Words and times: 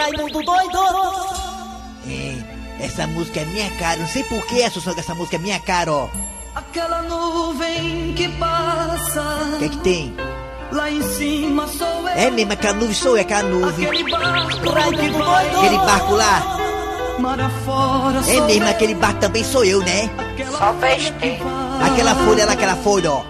Raimundo 0.00 0.42
doido! 0.42 0.78
É, 2.08 2.84
essa 2.84 3.06
música 3.06 3.40
é 3.40 3.44
minha 3.44 3.70
cara, 3.72 3.98
não 3.98 4.06
sei 4.08 4.24
por 4.24 4.44
que 4.46 4.62
essa, 4.62 4.78
essa 4.98 5.14
música 5.14 5.36
é 5.36 5.38
minha 5.38 5.60
cara, 5.60 5.92
ó. 5.92 6.08
Aquela 6.54 7.02
nuvem 7.02 8.14
que 8.14 8.26
passa. 8.30 9.22
O 9.54 9.58
que 9.58 9.64
é 9.66 9.68
que 9.68 9.76
tem? 9.78 10.16
Lá 10.72 10.90
em 10.90 11.02
cima 11.02 11.66
sou 11.68 11.86
eu. 11.86 12.08
É 12.08 12.30
mesmo, 12.30 12.52
aquela 12.52 12.74
nuvem 12.74 12.94
sou 12.94 13.16
eu, 13.16 13.22
aquela 13.22 13.42
nuvem. 13.42 13.86
Aquele 13.86 14.10
barco 14.10 14.70
Raimundo 14.70 15.18
doido! 15.18 15.58
Aquele 15.58 15.76
barco 15.78 16.14
lá. 16.14 16.56
mar 17.18 17.40
afora 17.40 18.18
É 18.26 18.40
mesmo, 18.40 18.64
eu. 18.64 18.70
aquele 18.70 18.94
barco 18.94 19.20
também 19.20 19.44
sou 19.44 19.64
eu, 19.64 19.80
né? 19.80 20.08
Aquela 20.32 20.50
Só 20.58 20.72
folha 20.72 20.78
veste. 20.80 21.42
Aquela 21.84 22.14
folha 22.14 22.46
lá, 22.46 22.52
aquela 22.52 22.76
folha, 22.76 23.12
ó. 23.12 23.22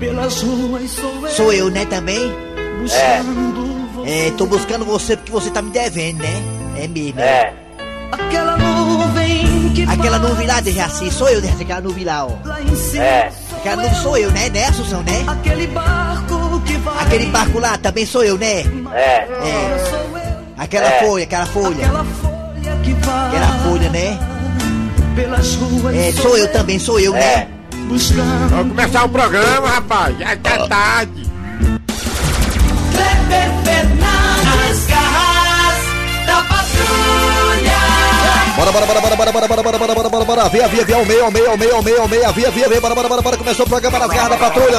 Pelas 0.00 0.42
ruas 0.42 0.90
sou 0.90 1.10
eu. 1.22 1.30
Sou 1.30 1.52
eu, 1.52 1.70
né, 1.70 1.84
também? 1.86 2.32
Buscando 2.80 3.62
você. 3.66 3.71
É, 4.04 4.32
tô 4.36 4.46
buscando 4.46 4.84
você 4.84 5.16
porque 5.16 5.30
você 5.32 5.50
tá 5.50 5.62
me 5.62 5.70
devendo, 5.70 6.18
né? 6.22 6.42
É 6.76 6.88
mesmo. 6.88 7.20
É. 7.20 7.52
Aquela 8.10 8.56
nuvem 8.56 9.70
que 9.74 9.82
Aquela 9.84 10.18
nuvem 10.18 10.46
lá, 10.46 10.60
Dejaci, 10.60 11.10
sou 11.10 11.28
eu, 11.28 11.40
Dejaci, 11.40 11.62
aquela 11.62 11.80
nuvem 11.80 12.04
lá, 12.04 12.26
ó. 12.26 12.30
Lá 12.44 12.60
em 12.60 12.74
cima 12.76 13.04
É. 13.04 13.32
Aquela 13.56 13.76
nuvem 13.76 13.94
sou 14.02 14.16
eu, 14.18 14.30
né, 14.32 14.48
né, 14.50 14.66
Assunção, 14.66 15.02
né? 15.02 15.24
Aquele 15.26 15.66
barco 15.68 16.60
que 16.66 16.74
vai 16.78 17.02
Aquele 17.04 17.26
barco 17.26 17.58
lá 17.58 17.78
também 17.78 18.04
sou 18.04 18.24
eu, 18.24 18.36
né? 18.36 18.64
É. 18.92 19.26
É. 19.28 20.42
Aquela 20.58 20.86
É. 20.88 21.04
folha, 21.06 21.24
aquela 21.24 21.46
folha. 21.46 21.86
Aquela 21.86 22.04
folha 22.04 22.76
que 22.82 22.92
vai 22.94 23.28
Aquela 23.28 23.58
folha, 23.64 23.88
né? 23.90 24.18
Pelas 25.14 25.54
ruas 25.54 25.94
É, 25.96 26.12
sou 26.12 26.36
eu 26.36 26.50
também, 26.52 26.78
sou 26.78 26.98
eu, 27.00 27.14
É. 27.14 27.18
né? 27.20 27.48
Buscando 27.88 28.48
Vamos 28.50 28.68
começar 28.76 29.04
o 29.04 29.08
programa, 29.08 29.68
rapaz. 29.68 30.18
Já 30.18 30.36
tá 30.36 30.66
tarde. 30.68 31.30
Kleber 32.92 33.50
Bora, 38.56 38.70
bora, 38.70 38.86
bora, 38.86 39.00
bora, 39.00 39.16
bora, 39.16 39.32
bora, 39.32 39.48
bora, 39.48 39.62
bora, 39.62 39.78
bora, 39.78 39.94
bora, 39.94 40.08
bora, 40.10 40.24
bora, 40.24 40.48
via, 40.50 40.68
via, 40.68 40.84
via, 40.84 40.96
ao 40.96 41.06
meio, 41.06 41.24
ao 41.24 41.30
meio, 41.30 41.50
ao 41.50 41.56
meio, 41.56 41.74
ao 41.74 41.82
meio, 41.82 42.00
ao 42.02 42.08
meio, 42.08 42.32
via, 42.32 42.50
via, 42.50 42.68
via, 42.68 42.80
bora, 42.80 42.94
bora, 42.94 43.08
bora, 43.08 43.22
bora, 43.22 43.36
começou 43.38 43.64
o 43.64 43.68
programa 43.68 43.98
nas 43.98 44.08
garras 44.08 44.30
da 44.30 44.36
patrulha. 44.36 44.78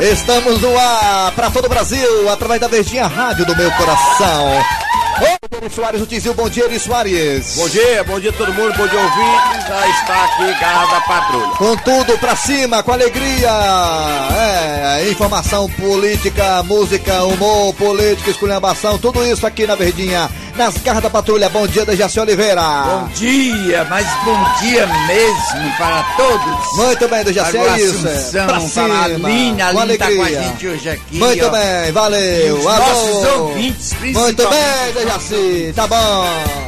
Estamos 0.00 0.60
no 0.60 0.78
ar 0.78 1.32
para 1.32 1.50
todo 1.50 1.66
o 1.66 1.68
Brasil, 1.68 2.30
através 2.30 2.60
da 2.60 2.68
Verdinha 2.68 3.06
Rádio 3.06 3.44
do 3.44 3.54
meu 3.54 3.70
coração. 3.72 4.64
Ô, 5.20 5.56
Eri 5.56 5.68
Soares, 5.74 6.00
o 6.00 6.06
Tizil, 6.06 6.32
bom 6.32 6.48
dia, 6.48 6.64
Eri 6.64 6.78
Soares. 6.78 7.56
Bom 7.56 7.68
dia, 7.68 8.02
bom 8.04 8.18
dia 8.18 8.30
a 8.30 8.32
todo 8.32 8.54
mundo, 8.54 8.72
bom 8.74 8.86
dia 8.86 8.98
ouvintes. 8.98 9.68
Já 9.68 9.88
está 9.88 10.24
aqui 10.24 10.60
Garra 10.60 10.86
da 10.86 11.00
Patrulha. 11.02 11.56
Com 11.58 11.76
tudo 11.76 12.18
pra 12.18 12.34
cima, 12.34 12.82
com 12.82 12.92
alegria. 12.92 13.50
É, 14.32 15.10
informação 15.10 15.68
política, 15.72 16.62
música, 16.62 17.22
humor, 17.24 17.74
política, 17.74 18.30
esculhambação, 18.30 18.96
tudo 18.96 19.22
isso 19.26 19.46
aqui 19.46 19.66
na 19.66 19.74
Verdinha, 19.74 20.30
nas 20.56 20.76
garras 20.78 21.02
da 21.02 21.10
patrulha. 21.10 21.48
Bom 21.48 21.66
dia, 21.66 21.84
Dejaci 21.84 22.20
Oliveira. 22.20 22.62
Bom 22.62 23.08
dia, 23.14 23.84
mas 23.88 24.06
bom 24.24 24.38
dia 24.60 24.86
mesmo 25.06 25.76
para 25.76 26.02
todos. 26.16 26.76
Muito 26.76 27.08
bem, 27.08 27.24
Dejaci, 27.24 27.56
é 27.56 27.80
isso. 27.80 28.06
é. 28.08 28.12
Assunção, 28.12 28.44
Pra 28.46 28.54
para 28.54 28.56
a 28.56 28.60
cima, 28.68 29.04
Aline, 29.04 29.62
a 29.62 29.68
Aline 29.68 29.98
tá 29.98 30.06
com 30.10 30.22
a 30.22 30.28
gente 30.28 30.68
hoje 30.68 30.88
aqui. 30.90 31.18
Muito 31.18 31.46
ó. 31.46 31.50
bem, 31.50 31.92
valeu. 31.92 32.20
E 32.20 32.52
os 32.60 32.66
Alô. 32.66 32.78
nossos 32.78 33.26
ouvintes, 33.38 33.92
Muito 34.00 34.48
bem, 34.48 34.92
Dejaci, 34.94 35.72
tá 35.74 35.86
bom. 35.86 36.26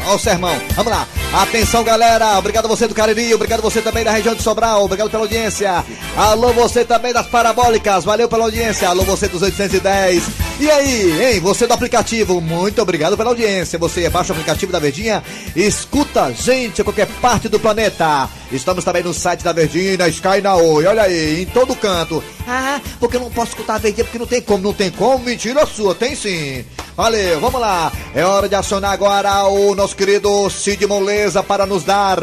Ó 0.08 0.14
o 0.14 0.18
sermão, 0.18 0.56
vamos 0.74 0.92
lá. 0.92 1.06
Atenção, 1.42 1.82
galera. 1.84 2.38
Obrigado 2.38 2.68
você 2.68 2.86
do 2.86 2.94
Cariri, 2.94 3.32
obrigado 3.34 3.62
você 3.62 3.80
também 3.80 4.04
da 4.04 4.10
região 4.10 4.34
de 4.34 4.42
Sobral, 4.42 4.84
obrigado 4.84 5.10
pela 5.10 5.22
audiência. 5.22 5.84
Alô, 6.16 6.52
você 6.52 6.84
também 6.84 7.12
das 7.12 7.26
parabólicas, 7.26 8.04
valeu 8.04 8.28
pela 8.28 8.44
audiência. 8.44 8.88
Alô, 8.88 9.02
você 9.04 9.28
dos 9.28 9.42
810. 9.42 10.24
E 10.60 10.70
aí, 10.70 11.34
hein, 11.34 11.40
você 11.40 11.66
do 11.66 11.72
aplicativo, 11.72 12.40
muito 12.40 12.80
obrigado 12.80 13.16
pela 13.16 13.30
audiência. 13.30 13.78
Você 13.78 14.08
baixa 14.08 14.32
o 14.32 14.36
aplicativo 14.36 14.70
da 14.70 14.78
Verdinha, 14.78 15.22
escuta 15.56 16.24
a 16.24 16.30
gente 16.30 16.80
em 16.80 16.84
qualquer 16.84 17.06
parte 17.20 17.48
do 17.48 17.58
planeta. 17.58 18.28
Estamos 18.50 18.84
também 18.84 19.02
no 19.02 19.12
site 19.12 19.42
da 19.42 19.52
Verdinha 19.52 19.96
na 19.96 20.08
Sky 20.08 20.40
na 20.42 20.54
Oi, 20.54 20.86
olha 20.86 21.02
aí, 21.02 21.42
em 21.42 21.46
todo 21.46 21.74
canto. 21.74 22.22
Ah, 22.46 22.80
porque 23.00 23.16
eu 23.16 23.20
não 23.20 23.30
posso 23.30 23.52
escutar 23.52 23.74
a 23.74 23.78
Verdinha, 23.78 24.04
porque 24.04 24.18
não 24.18 24.26
tem 24.26 24.40
como, 24.40 24.62
não 24.62 24.72
tem 24.72 24.90
como, 24.90 25.24
mentira 25.24 25.66
sua, 25.66 25.94
tem 25.94 26.14
sim. 26.14 26.64
Valeu, 26.96 27.40
vamos 27.40 27.60
lá. 27.60 27.90
É 28.14 28.24
hora 28.24 28.48
de 28.48 28.54
acionar 28.54 28.92
agora 28.92 29.44
o 29.46 29.74
nosso 29.74 29.96
querido 29.96 30.48
Cid 30.50 30.86
Moleza 30.86 31.42
para 31.42 31.66
nos 31.66 31.82
dar, 31.82 32.18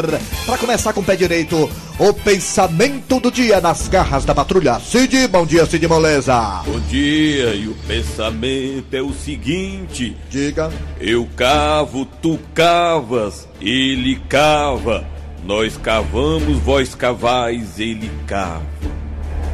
para 0.45 0.57
começar 0.57 0.93
com 0.93 1.01
o 1.01 1.03
pé 1.03 1.15
direito, 1.15 1.69
o 1.99 2.13
pensamento 2.13 3.19
do 3.19 3.29
dia 3.29 3.59
nas 3.59 3.89
garras 3.89 4.23
da 4.23 4.33
patrulha. 4.33 4.79
Cid, 4.79 5.27
bom 5.27 5.45
dia, 5.45 5.65
Cid 5.65 5.85
Moleza. 5.85 6.63
Bom 6.65 6.79
dia, 6.87 7.53
e 7.53 7.67
o 7.67 7.75
pensamento 7.85 8.93
é 8.93 9.01
o 9.01 9.11
seguinte: 9.11 10.15
Diga. 10.29 10.71
eu 10.99 11.27
cavo, 11.35 12.05
tu 12.21 12.39
cavas, 12.53 13.47
ele 13.59 14.15
cava, 14.29 15.05
nós 15.43 15.75
cavamos, 15.75 16.57
vós 16.59 16.95
cavais, 16.95 17.77
ele 17.79 18.09
cava. 18.25 18.63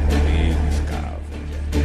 Eles 0.08 0.80
cavam. 0.88 1.82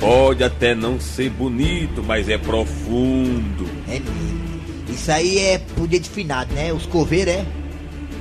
Pode 0.00 0.42
até 0.42 0.74
não 0.74 0.98
ser 0.98 1.28
bonito, 1.28 2.02
mas 2.02 2.30
é 2.30 2.38
profundo. 2.38 3.68
É 3.86 4.00
mesmo. 4.00 4.42
Isso 4.88 5.10
aí 5.10 5.38
é 5.38 5.58
pro 5.58 5.86
dia 5.86 6.00
de 6.00 6.08
finado, 6.08 6.52
né? 6.54 6.72
Os 6.72 6.84
coveiros, 6.84 7.34
é? 7.34 7.61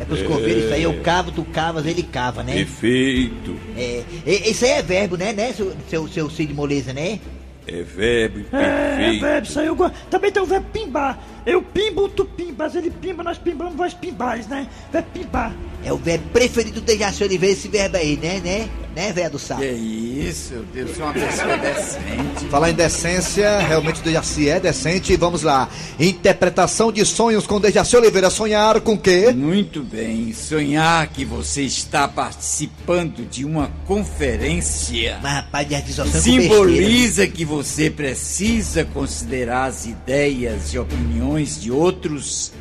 É 0.02 0.06
pros 0.06 0.22
É. 0.22 0.24
coveiros, 0.24 0.64
isso 0.64 0.74
aí 0.74 0.84
eu 0.84 0.94
cavo, 1.02 1.32
tu 1.32 1.44
cavas, 1.46 1.86
ele 1.86 2.02
cava, 2.02 2.42
né? 2.44 2.54
Perfeito. 2.56 3.56
É, 3.78 4.04
e- 4.26 4.50
isso 4.50 4.66
aí 4.66 4.72
é 4.72 4.82
verbo, 4.82 5.16
né, 5.16 5.32
né, 5.32 5.54
seu, 5.54 5.74
seu, 5.90 6.08
seu 6.08 6.30
Cid 6.30 6.54
Moleza, 6.54 6.92
né? 6.92 7.20
É 7.68 7.84
verbo 7.84 8.40
É, 8.52 8.96
perfeito. 8.98 9.22
velho, 9.22 9.44
isso 9.46 9.60
aí 9.60 9.68
eu 9.68 9.76
gosto. 9.76 9.96
Também 10.10 10.32
tem 10.32 10.42
o 10.42 10.46
verbo 10.48 10.66
pimbar. 10.74 11.20
Eu 11.46 11.62
pimbo, 11.62 12.08
tu 12.08 12.24
pimbas, 12.24 12.76
ele 12.76 12.92
pimba, 12.92 13.24
nós 13.24 13.38
pimbamos, 13.38 13.76
vós 13.76 13.94
pimbais, 13.94 14.48
né? 14.48 14.68
Verbo 14.92 15.10
pimbar. 15.12 15.56
É 15.84 15.92
o 15.92 15.98
verbo 15.98 16.30
preferido 16.30 16.80
do 16.80 16.86
Dejaci 16.86 17.24
Oliveira, 17.24 17.54
esse 17.54 17.68
verbo 17.68 17.98
aí, 17.98 18.16
né, 18.16 18.40
né? 18.44 18.70
Né, 18.96 19.14
velho 19.14 19.32
do 19.32 19.40
sal? 19.40 19.58
Que 19.58 19.66
isso, 19.68 20.54
eu 20.76 20.88
sou 20.94 21.06
uma 21.06 21.14
pessoa 21.14 21.56
decente. 21.58 22.46
Falar 22.50 22.72
em 22.72 22.74
decência, 22.74 23.60
realmente 23.60 24.02
o 24.02 24.04
Dejaci 24.04 24.50
é 24.50 24.60
decente. 24.60 25.16
Vamos 25.16 25.44
lá. 25.44 25.70
Interpretação 25.98 26.92
de 26.92 27.06
sonhos 27.06 27.48
com 27.48 27.60
Dejaci 27.60 27.96
Oliveira. 27.96 28.30
Sonhar 28.30 28.82
com 28.82 28.98
quê? 28.98 29.32
Muito 29.32 29.82
bem, 29.82 30.34
sonhar 30.34 31.08
que 31.08 31.24
você 31.24 31.64
está 31.64 32.06
participando 32.06 33.26
de 33.30 33.46
uma 33.46 33.72
conferência 33.88 35.20
Mas, 35.24 35.36
rapaz, 35.36 35.68
besteira. 35.68 36.10
simboliza 36.12 37.26
que 37.28 37.46
você 37.46 37.90
precisa 37.90 38.84
considerar 38.84 39.66
as 39.66 39.86
ideias 39.86 40.74
e 40.74 40.78
opiniões 40.80 41.31
de 41.40 41.72
outros 41.72 42.52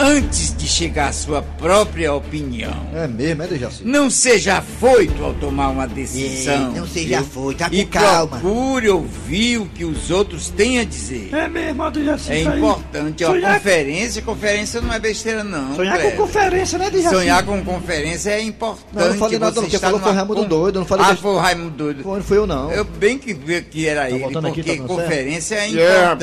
antes 0.00 0.56
de 0.56 0.66
chegar 0.68 1.08
à 1.08 1.12
sua 1.12 1.42
própria 1.42 2.14
opinião. 2.14 2.72
É 2.94 3.08
mesmo, 3.08 3.42
é 3.42 3.46
Dejaci? 3.48 3.82
Não 3.84 4.08
seja 4.08 4.58
afoito 4.58 5.24
ao 5.24 5.34
tomar 5.34 5.70
uma 5.70 5.88
decisão. 5.88 6.72
É, 6.76 6.78
não 6.78 6.86
seja 6.86 7.08
viu? 7.08 7.18
afoito, 7.18 7.58
tá 7.58 7.68
com 7.68 7.74
E 7.74 7.84
calma. 7.84 8.38
procure 8.38 8.88
ouvir 8.88 9.58
o 9.58 9.66
que 9.66 9.84
os 9.84 10.10
outros 10.12 10.50
têm 10.50 10.78
a 10.78 10.84
dizer. 10.84 11.30
É 11.34 11.48
mesmo, 11.48 11.90
Dejaci, 11.90 12.30
É 12.32 12.42
importante. 12.42 13.24
Ó, 13.24 13.30
Sonhar, 13.32 13.54
conferência, 13.54 14.22
conferência 14.22 14.80
não 14.80 14.92
é 14.94 15.00
besteira, 15.00 15.42
não. 15.42 15.74
sonhar 15.74 16.00
com 16.00 16.10
conferência, 16.12 16.78
né, 16.78 16.90
Dejaci? 16.90 17.14
Sonhar 17.16 17.42
com 17.44 17.64
conferência 17.64 18.30
é 18.30 18.40
importante. 18.40 18.86
Não, 18.94 19.02
eu 19.02 19.08
não 19.10 19.18
falei 19.18 19.38
nada, 19.40 19.60
está 19.60 19.78
falou 19.80 19.98
foi 19.98 20.12
numa 20.12 20.20
Raimundo 20.22 20.44
Doido, 20.48 20.78
não 20.78 20.86
falei 20.86 21.06
Ah, 21.08 21.16
foi 21.16 21.30
o 21.32 21.38
Raimundo 21.38 21.70
Doido. 21.70 22.02
Foi, 22.04 22.16
não 22.18 22.24
fui 22.24 22.38
eu 22.38 22.46
não. 22.46 22.70
Eu 22.70 22.84
bem 22.84 23.18
que 23.18 23.34
vi 23.34 23.60
que 23.62 23.88
era 23.88 24.08
ele, 24.08 24.20
voltando 24.20 24.46
aqui, 24.46 24.62
porque 24.62 24.78
tá 24.80 24.86
conferência 24.86 25.56
é 25.56 25.68
Yeah, 25.68 26.14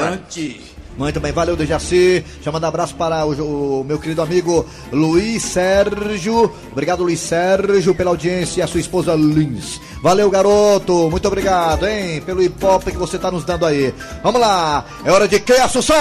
Muito 0.97 1.19
bem, 1.19 1.31
valeu 1.31 1.55
Dejaci. 1.55 2.23
Já 2.41 2.51
manda 2.51 2.67
abraço 2.67 2.95
para 2.95 3.25
o, 3.25 3.81
o 3.81 3.83
meu 3.83 3.99
querido 3.99 4.21
amigo 4.21 4.65
Luiz 4.91 5.43
Sérgio. 5.43 6.51
Obrigado, 6.71 7.03
Luiz 7.03 7.19
Sérgio, 7.19 7.93
pela 7.93 8.11
audiência 8.11 8.61
e 8.61 8.63
a 8.63 8.67
sua 8.67 8.79
esposa 8.79 9.13
Lins. 9.15 9.79
Valeu, 10.01 10.29
garoto. 10.29 11.09
Muito 11.09 11.27
obrigado, 11.27 11.87
hein, 11.87 12.21
pelo 12.21 12.41
hip-hop 12.41 12.83
que 12.83 12.97
você 12.97 13.17
tá 13.17 13.29
nos 13.29 13.43
dando 13.43 13.65
aí. 13.65 13.93
Vamos 14.23 14.39
lá. 14.39 14.85
É 15.03 15.11
hora 15.11 15.27
de 15.27 15.39
que, 15.39 15.53
Assunção? 15.53 15.95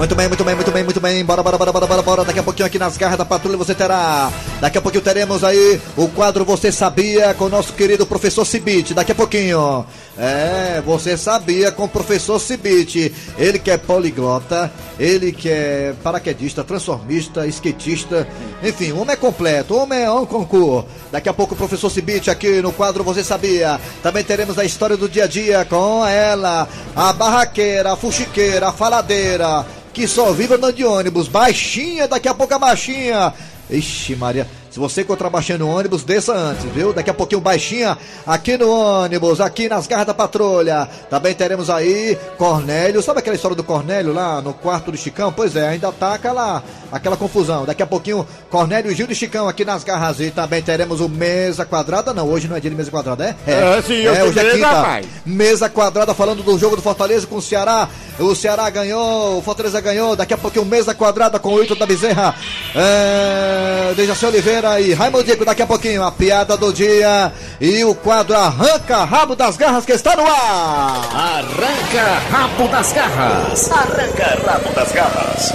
Muito 0.00 0.14
bem, 0.14 0.28
muito 0.28 0.42
bem, 0.42 0.54
muito 0.54 0.70
bem, 0.70 0.82
muito 0.82 0.98
bem. 0.98 1.22
Bora, 1.22 1.42
bora, 1.42 1.58
bora, 1.58 1.72
bora, 1.72 1.86
bora, 1.86 2.02
bora. 2.02 2.24
Daqui 2.24 2.38
a 2.38 2.42
pouquinho 2.42 2.66
aqui 2.66 2.78
nas 2.78 2.96
garras 2.96 3.18
da 3.18 3.24
patrulha 3.26 3.58
você 3.58 3.74
terá. 3.74 4.32
Daqui 4.58 4.78
a 4.78 4.80
pouquinho 4.80 5.04
teremos 5.04 5.44
aí 5.44 5.78
o 5.94 6.08
quadro 6.08 6.42
Você 6.46 6.72
Sabia 6.72 7.34
com 7.34 7.44
o 7.44 7.48
nosso 7.50 7.74
querido 7.74 8.06
professor 8.06 8.46
Cibite. 8.46 8.94
Daqui 8.94 9.12
a 9.12 9.14
pouquinho. 9.14 9.84
É, 10.16 10.82
você 10.86 11.18
sabia 11.18 11.70
com 11.70 11.84
o 11.84 11.88
professor 11.88 12.40
Cibite. 12.40 13.12
Ele 13.36 13.58
que 13.58 13.70
é 13.70 13.76
poliglota, 13.76 14.72
ele 14.98 15.32
que 15.32 15.50
é 15.50 15.92
paraquedista, 16.02 16.64
transformista, 16.64 17.46
skatista. 17.46 18.26
Enfim, 18.62 18.92
o 18.92 19.00
homem 19.00 19.12
é 19.12 19.16
completo, 19.16 19.74
o 19.74 19.82
homem 19.82 20.00
é 20.00 20.10
um 20.10 20.24
concurso. 20.24 20.86
Daqui 21.12 21.28
a 21.28 21.34
pouco 21.34 21.52
o 21.52 21.56
professor 21.58 21.90
Cibite 21.90 22.30
aqui 22.30 22.62
no 22.62 22.72
quadro 22.72 23.04
Você 23.04 23.22
Sabia. 23.22 23.78
Também 24.02 24.24
teremos 24.24 24.58
a 24.58 24.64
história 24.64 24.96
do 24.96 25.10
dia 25.10 25.24
a 25.24 25.26
dia 25.26 25.66
com 25.66 26.06
ela, 26.06 26.66
a 26.96 27.12
barraqueira, 27.12 27.92
a 27.92 27.96
fuxiqueira, 27.96 28.68
a 28.68 28.72
faladeira 28.72 29.66
que 30.00 30.08
só 30.08 30.32
vive 30.32 30.54
andando 30.54 30.72
de 30.72 30.82
ônibus. 30.82 31.28
Baixinha, 31.28 32.08
daqui 32.08 32.26
a 32.26 32.32
pouco 32.32 32.54
a 32.54 32.58
baixinha. 32.58 33.34
Ixi, 33.68 34.16
Maria. 34.16 34.48
Se 34.70 34.78
você 34.78 35.00
encontrar 35.02 35.28
baixando 35.28 35.66
o 35.66 35.68
ônibus, 35.68 36.04
desça 36.04 36.32
antes, 36.32 36.64
viu? 36.66 36.92
Daqui 36.92 37.10
a 37.10 37.14
pouquinho 37.14 37.40
baixinha 37.40 37.98
aqui 38.24 38.56
no 38.56 38.70
ônibus, 38.70 39.40
aqui 39.40 39.68
nas 39.68 39.88
garras 39.88 40.06
da 40.06 40.14
patrulha. 40.14 40.88
Também 41.10 41.34
teremos 41.34 41.68
aí 41.68 42.16
Cornélio. 42.38 43.02
Sabe 43.02 43.18
aquela 43.18 43.34
história 43.34 43.56
do 43.56 43.64
Cornélio 43.64 44.12
lá 44.12 44.40
no 44.40 44.54
quarto 44.54 44.92
do 44.92 44.96
Chicão? 44.96 45.32
Pois 45.32 45.56
é, 45.56 45.66
ainda 45.70 45.90
tá 45.90 46.14
aquela, 46.14 46.62
aquela 46.92 47.16
confusão. 47.16 47.64
Daqui 47.66 47.82
a 47.82 47.86
pouquinho, 47.86 48.24
Cornélio, 48.48 48.94
Gil 48.94 49.08
e 49.10 49.14
Chicão 49.14 49.48
aqui 49.48 49.64
nas 49.64 49.82
garras. 49.82 50.20
E 50.20 50.30
também 50.30 50.62
teremos 50.62 51.00
o 51.00 51.08
Mesa 51.08 51.64
Quadrada. 51.66 52.14
Não, 52.14 52.28
hoje 52.28 52.46
não 52.46 52.56
é 52.56 52.60
dia 52.60 52.70
de 52.70 52.76
mesa 52.76 52.92
quadrada, 52.92 53.36
é? 53.46 53.50
É, 53.50 53.82
sim, 53.82 53.94
eu 53.94 54.12
hoje 54.12 54.38
é 54.38 54.52
quinta. 54.52 54.68
rapaz. 54.68 55.06
Mesa 55.26 55.68
quadrada 55.68 56.14
falando 56.14 56.44
do 56.44 56.56
jogo 56.56 56.76
do 56.76 56.82
Fortaleza 56.82 57.26
com 57.26 57.36
o 57.36 57.42
Ceará. 57.42 57.88
O 58.20 58.36
Ceará 58.36 58.70
ganhou, 58.70 59.38
o 59.38 59.42
Fortaleza 59.42 59.80
ganhou. 59.80 60.14
Daqui 60.14 60.32
a 60.32 60.38
pouquinho, 60.38 60.64
mesa 60.64 60.94
quadrada 60.94 61.40
com 61.40 61.54
o 61.54 61.62
Ito 61.64 61.74
da 61.74 61.86
Bezerra. 61.86 62.36
É, 62.76 63.94
Dejaci 63.96 64.26
Oliveira 64.26 64.59
e 64.80 64.92
Raimundo 64.92 65.24
Dico. 65.24 65.44
Daqui 65.44 65.62
a 65.62 65.66
pouquinho, 65.66 66.02
a 66.02 66.12
piada 66.12 66.56
do 66.56 66.72
dia. 66.72 67.32
E 67.60 67.84
o 67.84 67.94
quadro 67.94 68.36
Arranca 68.36 69.04
Rabo 69.04 69.34
das 69.34 69.56
Garras 69.56 69.84
que 69.84 69.92
está 69.92 70.16
no 70.16 70.22
ar. 70.22 71.10
Arranca 71.14 72.18
rabo 72.30 72.68
das 72.68 72.92
garras. 72.92 73.70
Arranca 73.70 74.38
rabo 74.46 74.74
das 74.74 74.92
garras. 74.92 75.52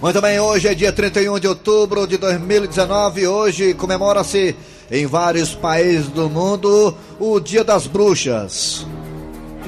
Muito 0.00 0.20
bem, 0.20 0.40
hoje 0.40 0.66
é 0.66 0.74
dia 0.74 0.92
31 0.92 1.38
de 1.38 1.46
outubro 1.46 2.06
de 2.06 2.16
2019. 2.16 3.26
Hoje 3.26 3.72
comemora-se 3.74 4.56
em 4.90 5.06
vários 5.06 5.54
países 5.54 6.08
do 6.08 6.28
mundo 6.28 6.96
o 7.20 7.38
Dia 7.38 7.62
das 7.62 7.86
Bruxas. 7.86 8.84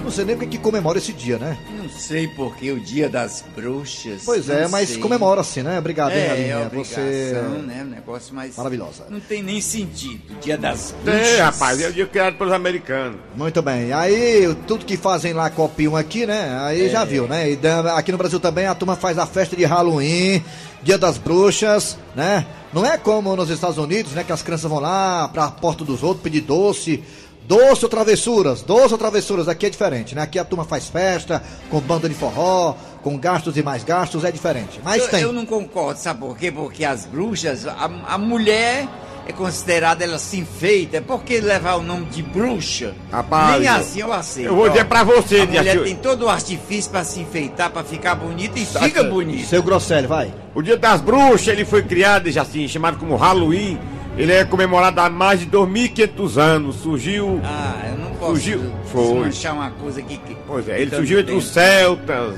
Não 0.04 0.10
sei 0.10 0.24
nem 0.26 0.36
o 0.36 0.38
que, 0.38 0.46
que 0.46 0.58
comemora 0.58 0.98
esse 0.98 1.12
dia, 1.14 1.38
né? 1.38 1.56
Não 1.76 1.88
sei 1.88 2.28
porque 2.28 2.70
o 2.70 2.78
dia 2.78 3.08
das 3.08 3.42
bruxas. 3.56 4.22
Pois 4.24 4.48
é, 4.50 4.68
mas 4.68 4.90
sei. 4.90 4.98
comemora-se, 4.98 5.62
né? 5.62 5.78
Obrigado, 5.78 6.12
hein, 6.12 6.18
É, 6.18 6.30
Aline? 6.30 6.48
é 6.50 6.58
obrigação, 6.58 7.02
Você. 7.04 7.32
né? 7.66 7.82
Um 7.84 7.90
negócio 7.90 8.34
mais. 8.34 8.54
Maravilhosa. 8.56 9.06
Não 9.08 9.18
tem 9.18 9.42
nem 9.42 9.60
sentido. 9.62 10.38
Dia 10.42 10.58
das 10.58 10.94
bruxas. 11.02 11.26
É, 11.26 11.40
rapaz, 11.40 11.80
é 11.80 11.88
o 11.88 11.92
dia 11.92 12.06
criado 12.06 12.36
pelos 12.36 12.52
americanos. 12.52 13.18
Muito 13.34 13.62
bem. 13.62 13.92
Aí, 13.94 14.54
tudo 14.66 14.84
que 14.84 14.96
fazem 14.98 15.32
lá 15.32 15.48
copiam 15.48 15.96
aqui, 15.96 16.26
né? 16.26 16.54
Aí 16.60 16.86
É. 16.86 16.88
já 16.90 17.02
viu, 17.04 17.26
né? 17.26 17.50
E 17.50 17.58
aqui 17.96 18.12
no 18.12 18.18
Brasil 18.18 18.38
também 18.38 18.66
a 18.66 18.74
turma 18.74 18.94
faz 18.96 19.18
a 19.18 19.26
festa 19.26 19.56
de 19.56 19.64
Halloween, 19.64 20.44
Dia 20.82 20.98
das 20.98 21.16
Bruxas, 21.16 21.96
né? 22.14 22.46
Não 22.74 22.84
é 22.84 22.98
como 22.98 23.34
nos 23.34 23.48
Estados 23.48 23.78
Unidos, 23.78 24.12
né? 24.12 24.22
Que 24.22 24.32
as 24.32 24.42
crianças 24.42 24.68
vão 24.70 24.80
lá 24.80 25.28
pra 25.28 25.48
porta 25.50 25.82
dos 25.82 26.02
outros 26.02 26.22
pedir 26.22 26.42
doce. 26.42 27.02
Doce 27.46 27.84
ou 27.84 27.88
travessuras? 27.90 28.62
Doce 28.62 28.92
ou 28.92 28.98
travessuras? 28.98 29.48
Aqui 29.48 29.66
é 29.66 29.70
diferente, 29.70 30.14
né? 30.14 30.22
Aqui 30.22 30.38
a 30.38 30.44
turma 30.44 30.64
faz 30.64 30.88
festa, 30.88 31.42
com 31.70 31.78
banda 31.80 32.08
de 32.08 32.14
forró, 32.14 32.74
com 33.02 33.18
gastos 33.18 33.56
e 33.56 33.62
mais 33.62 33.84
gastos, 33.84 34.24
é 34.24 34.32
diferente. 34.32 34.80
Mas 34.82 35.02
eu, 35.02 35.08
tem. 35.08 35.20
eu 35.22 35.32
não 35.32 35.44
concordo, 35.44 36.00
sabe 36.00 36.20
por 36.20 36.36
quê? 36.38 36.50
Porque 36.50 36.84
as 36.84 37.04
bruxas, 37.04 37.66
a, 37.66 37.90
a 38.08 38.16
mulher 38.16 38.88
é 39.26 39.32
considerada, 39.32 40.02
ela 40.04 40.18
se 40.18 40.38
enfeita. 40.38 41.02
Por 41.02 41.22
que 41.22 41.38
levar 41.38 41.74
o 41.74 41.82
nome 41.82 42.06
de 42.06 42.22
bruxa? 42.22 42.94
Rapaz, 43.12 43.60
Nem 43.60 43.68
assim 43.68 44.00
eu 44.00 44.12
aceito. 44.12 44.48
eu 44.48 44.56
vou 44.56 44.68
dizer 44.70 44.84
pra 44.86 45.02
você, 45.04 45.40
A 45.40 45.46
mulher 45.46 45.62
Diaci- 45.64 45.80
tem 45.84 45.96
todo 45.96 46.24
o 46.24 46.28
artifício 46.30 46.90
pra 46.90 47.04
se 47.04 47.20
enfeitar, 47.20 47.70
pra 47.70 47.84
ficar 47.84 48.14
bonita 48.14 48.58
e 48.58 48.64
Tá 48.64 48.80
fica 48.80 49.04
bonita. 49.04 49.46
Seu 49.48 49.62
Grosselio, 49.62 50.08
vai. 50.08 50.32
O 50.54 50.62
dia 50.62 50.78
das 50.78 51.02
bruxas, 51.02 51.48
ele 51.48 51.66
foi 51.66 51.82
criado, 51.82 52.30
já 52.30 52.40
assim, 52.40 52.66
chamado 52.68 52.96
como 52.98 53.16
Halloween. 53.16 53.78
Ele 54.16 54.32
é 54.32 54.44
comemorado 54.44 55.00
há 55.00 55.10
mais 55.10 55.40
de 55.40 55.46
2.500 55.46 56.36
anos. 56.40 56.76
Surgiu. 56.76 57.40
Ah, 57.44 57.88
eu 57.90 57.98
não 57.98 58.10
posso 58.12 58.32
Surgiu- 58.32 58.72
foi. 58.86 59.50
uma 59.52 59.70
coisa 59.70 60.00
aqui 60.00 60.18
que. 60.18 60.36
Pois 60.46 60.68
é, 60.68 60.80
ele 60.80 60.94
surgiu 60.94 61.20
entre 61.20 61.34
os 61.34 61.48
celtas. 61.48 62.36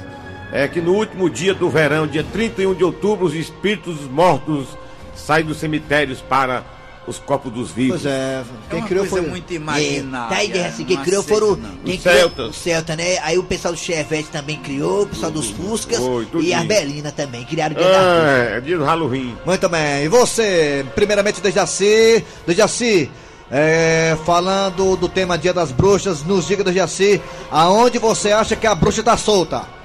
É 0.52 0.67
que 0.69 0.81
no 0.81 0.94
último 0.94 1.28
dia 1.28 1.52
do 1.52 1.69
verão, 1.69 2.06
dia 2.06 2.25
31 2.32 2.73
de 2.75 2.84
outubro, 2.84 3.26
os 3.26 3.34
espíritos 3.34 4.00
mortos 4.08 4.69
saem 5.14 5.44
dos 5.44 5.58
cemitérios 5.58 6.20
para 6.23 6.62
os 7.06 7.19
corpos 7.19 7.53
dos 7.53 7.70
vivos. 7.70 8.03
Pois 8.03 8.06
é, 8.12 8.43
É 8.43 8.44
quem 8.70 8.79
uma 8.81 8.88
criou 8.88 9.06
coisa 9.06 9.23
foi. 9.23 9.31
muito 9.31 9.55
É, 9.55 10.03
tá 10.29 10.37
aí, 10.37 10.64
assim, 10.64 10.85
quem 10.85 10.97
criou 10.99 11.23
foram. 11.23 11.56
não. 11.56 11.70
Quem 11.85 11.97
Os 11.97 12.03
criou 12.03 12.19
celtas. 12.19 12.47
o 12.49 12.53
Celta, 12.53 12.97
né? 12.97 13.19
Aí 13.23 13.38
o 13.38 13.44
pessoal 13.44 13.73
do 13.75 13.79
Chevette 13.79 14.29
também 14.31 14.56
criou, 14.58 15.03
o 15.03 15.06
pessoal 15.06 15.31
dos 15.31 15.50
Fuscas 15.50 15.99
Foi, 15.99 16.26
e 16.41 16.53
a 16.53 16.58
Arbelina 16.58 17.12
também 17.12 17.44
criaram 17.44 17.75
o 17.75 17.79
dia 17.79 17.88
da 17.88 17.99
Bruxa. 17.99 18.29
É, 18.55 18.56
é 18.56 18.61
dia 18.61 18.79
do 18.79 18.85
Halloween. 18.85 19.37
Muito 19.47 19.69
bem. 19.69 20.05
E 20.05 20.08
você, 20.08 20.85
primeiramente, 20.94 21.41
Dejaci, 21.41 22.25
Dejaci, 22.47 23.11
é, 23.50 24.17
falando 24.25 24.97
do 24.97 25.08
tema 25.08 25.38
Dia 25.38 25.53
das 25.55 25.70
Bruxas, 25.70 26.25
nos 26.25 26.47
diga, 26.49 26.64
Dejaci, 26.64 27.20
aonde 27.50 27.99
você 27.99 28.32
acha 28.32 28.56
que 28.56 28.67
a 28.67 28.75
bruxa 28.75 29.03
tá 29.03 29.17
solta? 29.17 29.75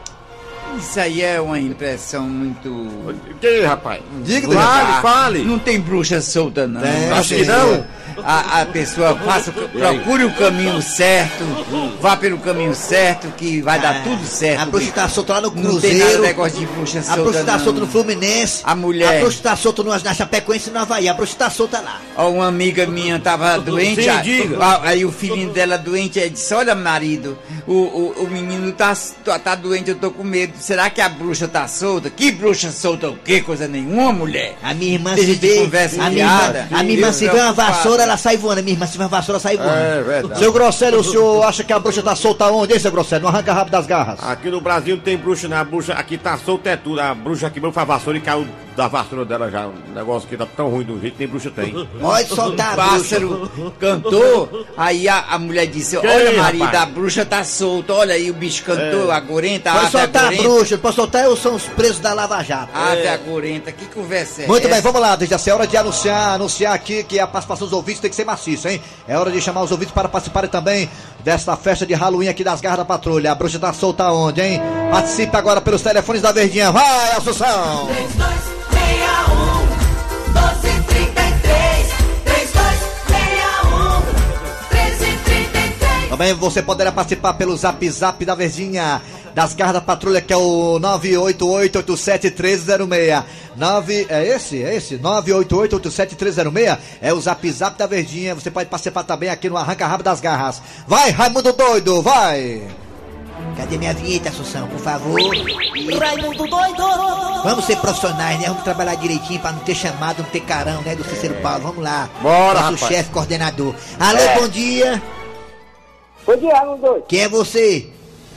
Isso 0.77 1.00
aí 1.00 1.21
é 1.21 1.39
uma 1.39 1.59
impressão 1.59 2.23
muito. 2.27 2.69
O 2.69 3.13
que, 3.39 3.62
rapaz? 3.62 4.01
Diga, 4.23 4.47
Fale, 4.51 4.88
Ah, 4.91 5.00
fale. 5.01 5.39
Não 5.44 5.59
tem 5.59 5.79
bruxa 5.79 6.21
solta, 6.21 6.68
não. 6.68 6.81
Tem, 6.81 7.09
Acho 7.12 7.35
que 7.35 7.45
não. 7.45 7.85
A, 8.23 8.62
a 8.62 8.65
pessoa 8.65 9.15
faça, 9.18 9.51
procure 9.53 10.25
o 10.25 10.33
caminho 10.33 10.81
certo, 10.81 11.44
vá 12.01 12.18
pelo 12.18 12.38
caminho 12.39 12.75
certo, 12.75 13.29
que 13.38 13.62
vai 13.62 13.79
dar 13.79 14.03
tudo 14.03 14.23
certo. 14.25 14.59
A 14.62 14.65
bruxa 14.65 14.91
tá 14.91 15.07
solta 15.09 15.33
lá 15.35 15.41
no 15.41 15.47
Não 15.56 15.79
tem 15.79 15.94
nada 15.94 16.01
Cruzeiro. 16.03 16.21
negócio 16.21 16.59
de 16.59 16.65
bruxa 16.68 17.00
A 17.00 17.03
solta. 17.03 17.21
bruxa 17.23 17.44
tá 17.45 17.53
não. 17.57 17.63
solta 17.63 17.79
no 17.79 17.88
Fluminense. 17.88 18.62
A 18.65 18.75
mulher. 18.75 19.18
A 19.18 19.19
bruxa 19.21 19.39
tá 19.41 19.56
solta 19.56 19.81
no, 19.81 19.89
na 19.97 20.13
Chapecoense 20.13 20.69
e 20.69 20.73
no 20.73 20.79
Havaí. 20.79 21.07
A 21.07 21.13
bruxa 21.13 21.35
tá 21.38 21.50
solta 21.50 21.79
lá. 21.79 22.01
Ó, 22.18 22.29
uma 22.29 22.47
amiga 22.47 22.85
minha 22.85 23.18
tava 23.18 23.57
doente, 23.59 24.03
Sim, 24.03 24.09
aí, 24.09 24.23
diga. 24.23 24.57
a- 24.62 24.89
aí 24.89 25.06
o 25.06 25.12
filhinho 25.12 25.50
dela 25.51 25.77
doente, 25.77 26.19
aí 26.19 26.29
disse, 26.29 26.53
olha 26.53 26.75
marido, 26.75 27.38
o, 27.65 27.73
o, 27.73 28.13
o 28.25 28.29
menino 28.29 28.71
tá, 28.73 28.94
tá, 29.23 29.39
tá 29.39 29.56
doente, 29.56 29.89
eu 29.89 29.95
tô 29.95 30.12
com 30.12 30.23
medo, 30.23 30.51
será 30.61 30.89
que 30.89 31.01
a 31.01 31.09
bruxa 31.09 31.47
tá 31.47 31.67
solta? 31.67 32.09
Que 32.09 32.31
bruxa 32.31 32.71
solta 32.71 33.09
o 33.09 33.17
quê? 33.17 33.41
Coisa 33.41 33.67
nenhuma, 33.67 34.13
mulher. 34.13 34.55
A 34.61 34.73
minha 34.73 34.93
irmã 34.93 35.15
se 35.15 35.33
vê. 35.33 35.57
conversa 35.57 36.03
A 36.03 36.09
minha 36.09 36.23
irmã, 36.25 36.67
a 36.71 36.83
minha 36.83 36.95
irmã 36.95 37.07
Eu 37.07 37.13
se 37.13 37.27
vê 37.27 37.39
uma 37.39 37.51
vassoura, 37.51 38.03
ela 38.03 38.17
sai 38.17 38.37
voando. 38.37 38.59
A 38.59 38.63
minha 38.63 38.75
irmã 38.75 38.85
se 38.87 38.97
vê 38.97 39.03
uma 39.03 39.09
vassoura, 39.09 39.37
ela 39.37 39.39
sai 39.39 39.57
voando. 39.57 39.71
É 39.71 40.01
verdade. 40.01 40.39
Seu 40.39 40.53
Grosselio, 40.53 40.99
o 40.99 41.03
senhor 41.03 41.43
acha 41.43 41.63
que 41.63 41.73
a 41.73 41.79
bruxa 41.79 42.01
tá 42.01 42.15
solta 42.15 42.45
onde, 42.51 42.73
hein, 42.73 42.79
seu 42.79 42.91
Grosselio? 42.91 43.23
No 43.23 43.29
arranca 43.29 43.53
rabo 43.53 43.71
das 43.71 43.85
garras. 43.85 44.19
Aqui 44.23 44.49
no 44.49 44.61
Brasil 44.61 44.95
não 44.95 45.03
tem 45.03 45.17
bruxa, 45.17 45.47
não. 45.47 45.57
A 45.57 45.63
bruxa 45.63 45.93
aqui 45.93 46.17
tá 46.17 46.37
solta 46.37 46.69
é 46.69 46.77
tudo. 46.77 47.01
A 47.01 47.13
bruxa 47.13 47.49
quebrou 47.49 47.71
foi 47.71 47.81
a 47.81 47.85
vassoura 47.85 48.17
e 48.17 48.21
caiu 48.21 48.45
da 48.81 48.88
vassoura 48.88 49.24
dela 49.25 49.51
já. 49.51 49.68
Um 49.68 49.94
negócio 49.94 50.28
que 50.28 50.36
tá 50.36 50.48
tão 50.57 50.69
ruim 50.69 50.83
do 50.83 51.00
jeito, 51.00 51.16
nem 51.19 51.28
bruxa 51.28 51.51
tem. 51.51 51.88
Pode 52.00 52.30
soltar 52.30 52.75
O 52.78 52.81
a 52.81 52.86
bruxa. 52.88 52.98
pássaro 53.19 53.51
cantou, 53.80 54.66
aí 54.75 55.07
a, 55.07 55.19
a 55.30 55.38
mulher 55.38 55.68
disse, 55.68 56.00
Que 56.00 56.07
olha 56.07 56.30
aí, 56.31 56.38
marido, 56.38 56.63
rapaz? 56.63 56.81
a 56.81 56.86
bruxa 56.88 57.24
tá 57.25 57.44
solta, 57.44 57.94
olha 57.94 58.16
aí 58.16 58.31
o 58.31 58.33
bicho 58.33 58.63
cantou, 58.63 59.12
a 59.12 59.19
gorenta, 59.19 59.69
a 59.72 59.74
Pode 59.75 59.92
soltar 59.92 60.24
a 60.24 60.28
agorenta, 60.30 60.44
bruxa. 60.50 60.78
Pode 60.80 60.95
soltar, 60.95 61.24
eu 61.25 61.38
são 61.38 61.54
os 61.56 61.63
presos 61.66 62.00
da 62.00 62.12
Lava 62.13 62.44
Jato. 62.44 62.72
a 62.74 62.92
ave 62.92 63.07
agorenta, 63.07 63.72
que 63.72 63.86
conversa 63.86 64.44
é 64.44 64.48
Muito 64.48 64.63
bem, 64.68 64.74
essa? 64.74 64.81
vamos 64.81 65.00
lá, 65.01 65.16
Dejaci, 65.16 65.50
é 65.50 65.54
hora 65.54 65.68
de 65.68 65.78
anunciar, 65.78 66.33
anunciar 66.33 66.74
aqui 66.74 67.04
que 67.04 67.19
a 67.19 67.28
participação 67.28 67.68
dos 67.68 67.74
ouvintes 67.75 68.01
tem 68.01 68.10
que 68.10 68.16
ser 68.16 68.25
maciça, 68.25 68.72
hein? 68.72 68.81
É 69.07 69.16
hora 69.18 69.30
de 69.30 69.40
chamar 69.42 69.61
os 69.61 69.71
ouvintes 69.71 69.94
para 69.94 70.09
participarem 70.09 70.50
também 70.50 70.90
desta 71.23 71.56
festa 71.56 71.85
de 71.85 71.94
Halloween 71.94 72.30
aqui 72.30 72.44
das 72.44 72.59
garras 72.61 72.80
da 72.80 72.85
patrulha. 72.85 73.31
A 73.31 73.35
bruxa 73.35 73.59
tá 73.59 73.71
solta 73.73 74.11
onde, 74.11 74.42
hein? 74.42 74.59
Participe 74.90 75.38
agora 75.38 75.61
pelos 75.61 75.81
telefones 75.81 76.21
da 76.21 76.31
Verdinha. 76.31 76.71
Vai, 76.71 77.11
Assunção! 77.11 77.88
3261 77.88 78.70
Também 86.21 86.35
você 86.35 86.61
poderá 86.61 86.92
participar 86.92 87.33
pelo 87.33 87.57
zap 87.57 87.90
zap 87.90 88.23
da 88.23 88.35
Verdinha, 88.35 89.01
das 89.33 89.56
garras 89.56 89.73
da 89.73 89.81
patrulha, 89.81 90.21
que 90.21 90.31
é 90.31 90.37
o 90.37 90.80
988871306. 90.80 93.23
9, 93.56 94.06
é 94.07 94.28
esse? 94.28 94.61
É 94.61 94.75
esse? 94.75 94.99
988871306 94.99 96.78
é 97.01 97.11
o 97.11 97.19
zap 97.19 97.51
zap 97.51 97.75
da 97.75 97.87
Verdinha. 97.87 98.35
Você 98.35 98.51
pode 98.51 98.69
participar 98.69 99.01
também 99.01 99.30
aqui 99.30 99.49
no 99.49 99.57
Arranca 99.57 99.87
Rabo 99.87 100.04
das 100.04 100.21
Garras. 100.21 100.61
Vai, 100.85 101.09
Raimundo 101.09 101.51
Doido, 101.54 102.04
vai! 102.04 102.68
Cadê 103.57 103.80
minha 103.80 103.95
vinheta, 103.95 104.30
Assunção, 104.30 104.68
por 104.68 104.80
favor? 104.80 105.19
Raimundo 105.19 106.47
doido 106.47 106.83
vamos 107.44 107.66
ser 107.66 107.78
profissionais, 107.78 108.40
né? 108.40 108.45
Vamos 108.47 108.63
trabalhar 108.63 108.94
direitinho 108.94 109.40
pra 109.40 109.51
não 109.51 109.61
ter 109.61 109.73
chamado, 109.73 110.21
não 110.21 110.30
ter 110.30 110.42
carão, 110.42 110.83
né? 110.83 110.95
Do 110.95 111.04
Cícero 111.04 111.33
Paulo. 111.42 111.63
Vamos 111.63 111.83
lá. 111.83 112.07
Bora, 112.21 112.61
Nosso 112.61 112.75
rapaz. 112.75 112.95
chefe 112.95 113.09
coordenador. 113.09 113.73
Alô, 113.99 114.19
bom 114.40 114.47
dia. 114.47 115.01
Bom 116.25 116.35
dia, 116.37 116.54
Raimundo 116.56 116.81
doido. 116.81 117.04
Quem 117.07 117.21
é 117.21 117.28
você? 117.30 117.87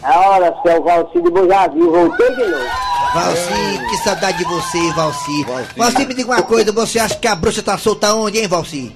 A 0.03 0.19
hora, 0.29 0.55
seu 0.63 0.83
Valci 0.83 1.21
de 1.23 1.31
Bojavil, 1.31 1.91
voltei 1.91 2.31
de 2.35 2.45
novo. 2.45 2.65
Valci, 3.15 3.79
que 3.89 3.97
saudade 3.99 4.39
de 4.39 4.45
você, 4.45 4.93
Valci. 4.93 5.45
Valci, 5.77 6.07
me 6.07 6.15
diga 6.15 6.33
uma 6.33 6.43
coisa, 6.43 6.73
você 6.73 6.99
acha 6.99 7.15
que 7.17 7.29
a 7.29 7.35
bruxa 7.35 7.63
tá 7.63 7.79
solta 7.79 8.15
onde, 8.15 8.39
hein, 8.41 8.49
Valci? 8.49 8.95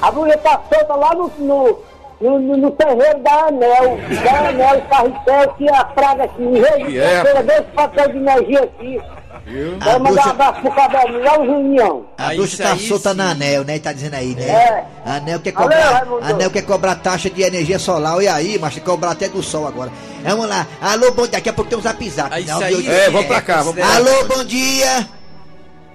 A 0.00 0.10
mulher 0.12 0.36
tá 0.38 0.60
solta 0.72 0.94
lá 0.94 1.14
no, 1.14 1.30
no, 1.38 1.78
no, 2.20 2.38
no- 2.40 2.56
no 2.56 2.70
terreiro 2.72 3.18
da 3.20 3.46
Anel. 3.46 3.98
Da 4.24 4.48
Anel 4.48 4.82
Carretel, 4.88 5.54
que 5.56 5.68
a 5.70 5.84
praga 5.84 6.24
aqui. 6.24 6.42
Em 6.42 6.52
vez 6.60 6.86
de 6.86 6.98
é? 6.98 7.42
dois 7.42 7.64
papéis 7.74 8.12
de 8.12 8.18
energia 8.18 8.62
aqui. 8.64 9.00
A 9.44 9.84
Vai 9.84 9.98
mandar 9.98 10.26
um 10.26 10.30
abraço 10.30 10.60
pro 10.60 10.70
cabelinho, 10.72 11.24
lá 11.24 11.40
o 11.40 11.44
Junião. 11.46 12.06
a 12.16 12.28
Ah, 12.28 12.34
bruxa 12.34 12.62
tá 12.62 12.72
aí 12.72 12.78
solta 12.88 13.10
sim. 13.10 13.16
na 13.16 13.30
anel, 13.32 13.64
né? 13.64 13.78
Tá 13.80 13.92
dizendo 13.92 14.14
aí, 14.14 14.34
né? 14.36 14.44
É. 14.48 14.84
Anel 15.04 15.40
quer 15.40 15.50
cobrar. 15.52 16.06
Anel 16.22 16.50
quer 16.50 16.62
cobrar 16.62 16.94
taxa 16.94 17.28
de 17.28 17.42
energia 17.42 17.78
solar. 17.78 18.16
Olha 18.16 18.34
aí, 18.34 18.56
mas 18.58 18.74
quer 18.74 18.80
cobrar 18.84 19.10
até 19.10 19.28
do 19.28 19.42
sol 19.42 19.66
agora. 19.66 19.90
Vamos 20.22 20.48
lá. 20.48 20.64
Alô, 20.80 21.10
bom 21.10 21.22
dia. 21.22 21.32
Daqui 21.32 21.48
a 21.48 21.52
pouco 21.52 21.68
tem 21.68 21.78
um 21.78 21.82
zap 21.82 22.08
zap. 22.10 22.30
Ah, 22.32 22.38
isso 22.38 22.50
Não, 22.52 22.62
aí 22.62 22.74
viu? 22.76 22.92
É, 22.92 23.10
vamos 23.10 23.26
pra 23.26 23.40
cá, 23.42 23.56
vamos 23.58 23.74
pra 23.74 23.84
cá. 23.84 23.96
Alô, 23.96 24.24
bom 24.26 24.44
dia. 24.44 25.08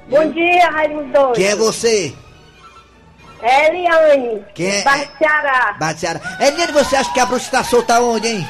Bom 0.10 0.30
dia, 0.32 0.70
Raimundo. 0.70 1.32
Quem 1.34 1.46
é 1.46 1.56
você? 1.56 2.14
É 3.42 3.68
Eliane. 3.70 4.44
Quem 4.54 4.68
é? 4.80 4.82
Bairro 4.82 5.06
do 5.06 5.18
Ceará. 5.20 5.76
Bate 5.80 6.00
Ceará. 6.02 6.20
Eliane, 6.42 6.72
você 6.74 6.96
acha 6.98 7.14
que 7.14 7.20
a 7.20 7.26
bruxa 7.26 7.50
tá 7.52 7.64
solta 7.64 8.02
onde, 8.02 8.28
hein? 8.28 8.48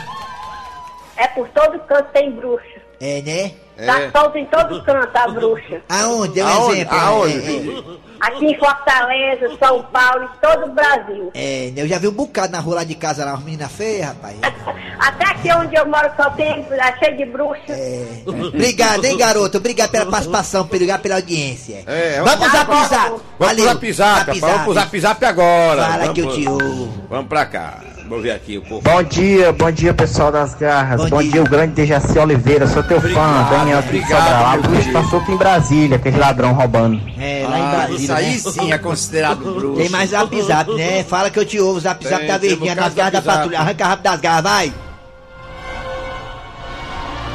É 1.17 1.27
por 1.27 1.47
todo 1.49 1.77
canto 1.81 2.09
tem 2.13 2.31
bruxa. 2.31 2.63
É, 2.99 3.21
né? 3.21 3.51
Tá 3.85 4.11
solta 4.11 4.39
em 4.39 4.45
todo 4.45 4.83
canto 4.83 5.15
a 5.15 5.27
bruxa. 5.27 5.81
Aonde? 5.89 6.33
Dê 6.33 6.43
um 6.43 6.47
Aonde? 6.47 6.75
exemplo. 6.75 6.97
Aonde? 6.97 7.97
É, 8.03 8.07
Aqui 8.19 8.45
em 8.47 8.57
Fortaleza, 8.57 9.55
São 9.59 9.83
Paulo, 9.83 10.23
em 10.23 10.29
todo 10.41 10.65
o 10.65 10.73
Brasil. 10.73 11.31
é, 11.35 11.67
é, 11.67 11.73
eu 11.75 11.87
já 11.87 11.99
vi 11.99 12.07
um 12.07 12.11
bocado 12.13 12.51
na 12.51 12.59
rua 12.59 12.77
lá 12.77 12.83
de 12.83 12.95
casa 12.95 13.23
lá, 13.23 13.33
umas 13.33 13.43
meninas 13.43 13.71
feias, 13.71 14.07
rapaz. 14.07 14.35
Até 14.99 15.25
aqui 15.25 15.53
onde 15.53 15.75
eu 15.75 15.85
moro 15.85 16.09
só 16.17 16.31
tem, 16.31 16.65
é 16.71 16.97
cheio 16.97 17.15
de 17.15 17.25
bruxa. 17.25 17.61
É. 17.69 18.23
Obrigado, 18.25 19.05
hein, 19.05 19.15
garoto? 19.15 19.57
Obrigado 19.57 19.91
pela 19.91 20.07
participação, 20.07 20.61
obrigado 20.61 21.01
pela 21.01 21.15
audiência. 21.15 21.83
É, 21.85 22.19
vamos 22.23 22.35
pro 22.35 22.51
tá 22.51 22.57
zap 22.57 22.71
bom. 22.71 22.85
zap. 22.85 23.21
Vamos 23.37 23.53
pro 23.55 23.63
zap 23.65 23.93
zap, 23.93 24.39
vamos 24.39 24.63
pro 24.63 24.73
zap 24.73 24.99
zap 24.99 25.25
agora. 25.25 25.83
Fala 25.83 25.97
Vamos 25.97 26.13
que 26.13 26.21
eu 26.21 26.31
te 26.31 26.49
ouvo. 26.49 27.03
Vamos 27.09 27.27
pra 27.27 27.45
cá. 27.45 27.83
Vamos 28.07 28.23
ver 28.23 28.31
aqui 28.31 28.57
o 28.57 28.61
povo. 28.61 28.81
Bom 28.81 29.03
dia, 29.03 29.51
bom 29.51 29.69
dia 29.69 29.93
pessoal 29.93 30.31
das 30.31 30.53
garras. 30.55 31.01
Bom 31.01 31.09
Bom, 31.09 31.21
dia. 31.21 31.31
dia. 31.31 31.41
o 31.43 31.49
grande 31.49 31.73
Dejaci 31.73 32.17
Oliveira, 32.17 32.65
sou 32.65 32.81
teu 32.83 33.01
fã, 33.01 33.07
Obrigado, 33.07 33.49
Daniel 33.49 33.79
aqui 33.79 33.89
de 33.91 33.97
obrigado, 33.97 34.23
Sobral. 34.23 34.45
A 34.45 34.57
dia. 34.81 34.93
tá 34.93 35.03
solta 35.09 35.31
em 35.31 35.37
Brasília, 35.37 35.95
aquele 35.97 36.17
ladrão 36.17 36.53
roubando. 36.53 37.01
É, 37.19 37.45
lá 37.49 37.59
em 37.59 37.61
Ah, 37.61 37.69
Brasília. 37.71 37.97
isso 38.01 38.13
aí 38.13 38.31
né? 38.31 38.37
sim 38.39 38.71
é 38.71 38.77
considerado 38.77 39.39
bruxo. 39.43 39.75
Tem 39.81 39.89
mais 39.89 40.09
zap 40.11 40.41
zap, 40.41 40.73
né? 40.73 41.03
Fala 41.03 41.29
que 41.29 41.37
eu 41.39 41.45
te 41.45 41.59
ouvo, 41.59 41.79
zap 41.81 42.01
zap 42.07 42.19
Tem, 42.19 42.27
da 42.27 42.37
verdinha, 42.37 42.75
nas 42.75 42.93
bocado 42.93 42.95
garras 42.95 43.13
da 43.13 43.21
patrulha. 43.33 43.59
Arranca 43.59 43.85
rápido 43.87 44.03
das 44.03 44.21
garras, 44.21 44.43
vai. 44.43 44.73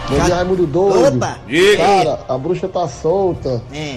Bom 0.09 0.25
dia, 0.25 0.35
Raimundo 0.35 0.67
Doido. 0.67 1.17
Opa. 1.17 1.37
Diga. 1.47 1.77
Cara, 1.77 2.21
a 2.29 2.39
bruxa 2.39 2.69
tá 2.69 2.87
solta 2.89 3.63
É, 3.73 3.97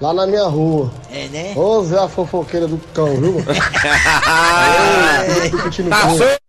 lá 0.00 0.12
na 0.12 0.26
minha 0.26 0.44
rua. 0.44 0.90
é, 1.10 1.28
né? 1.28 1.52
Ô, 1.56 1.82
Zé 1.84 1.98
a 1.98 2.08
fofoqueira 2.08 2.66
do 2.66 2.78
cão, 2.92 3.16
viu? 3.16 3.38
É. 3.40 3.44
Tá 5.88 6.08
solto. 6.10 6.44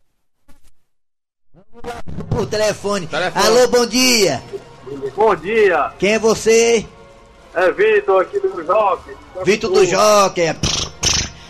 O 2.40 2.46
telefone. 2.46 3.08
Telefone. 3.08 3.46
Alô, 3.48 3.68
bom 3.68 3.86
dia. 3.86 4.42
Bom 5.16 5.36
dia, 5.36 5.92
Quem 5.98 6.14
é 6.14 6.20
você? 6.20 6.86
é 7.54 7.72
Vitor 7.72 8.22
aqui 8.22 8.40
do 8.40 8.64
Joque. 8.66 9.12
Vitor 9.44 9.72
do 9.72 9.86
Joker. 9.86 10.56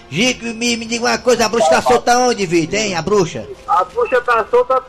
Gico, 0.10 0.46
me, 0.46 0.78
me 0.78 0.86
diga 0.86 1.06
uma 1.06 1.18
coisa, 1.18 1.46
a 1.46 1.50
bruxa 1.50 1.70
tá 1.70 1.82
solta 1.82 2.18
onde, 2.20 2.46
Vitor, 2.46 2.80
hein? 2.80 2.96
A 2.96 3.02
bruxa? 3.02 3.46
A 3.68 3.84
bucha 3.84 4.22
tá 4.22 4.46
solta 4.50 4.82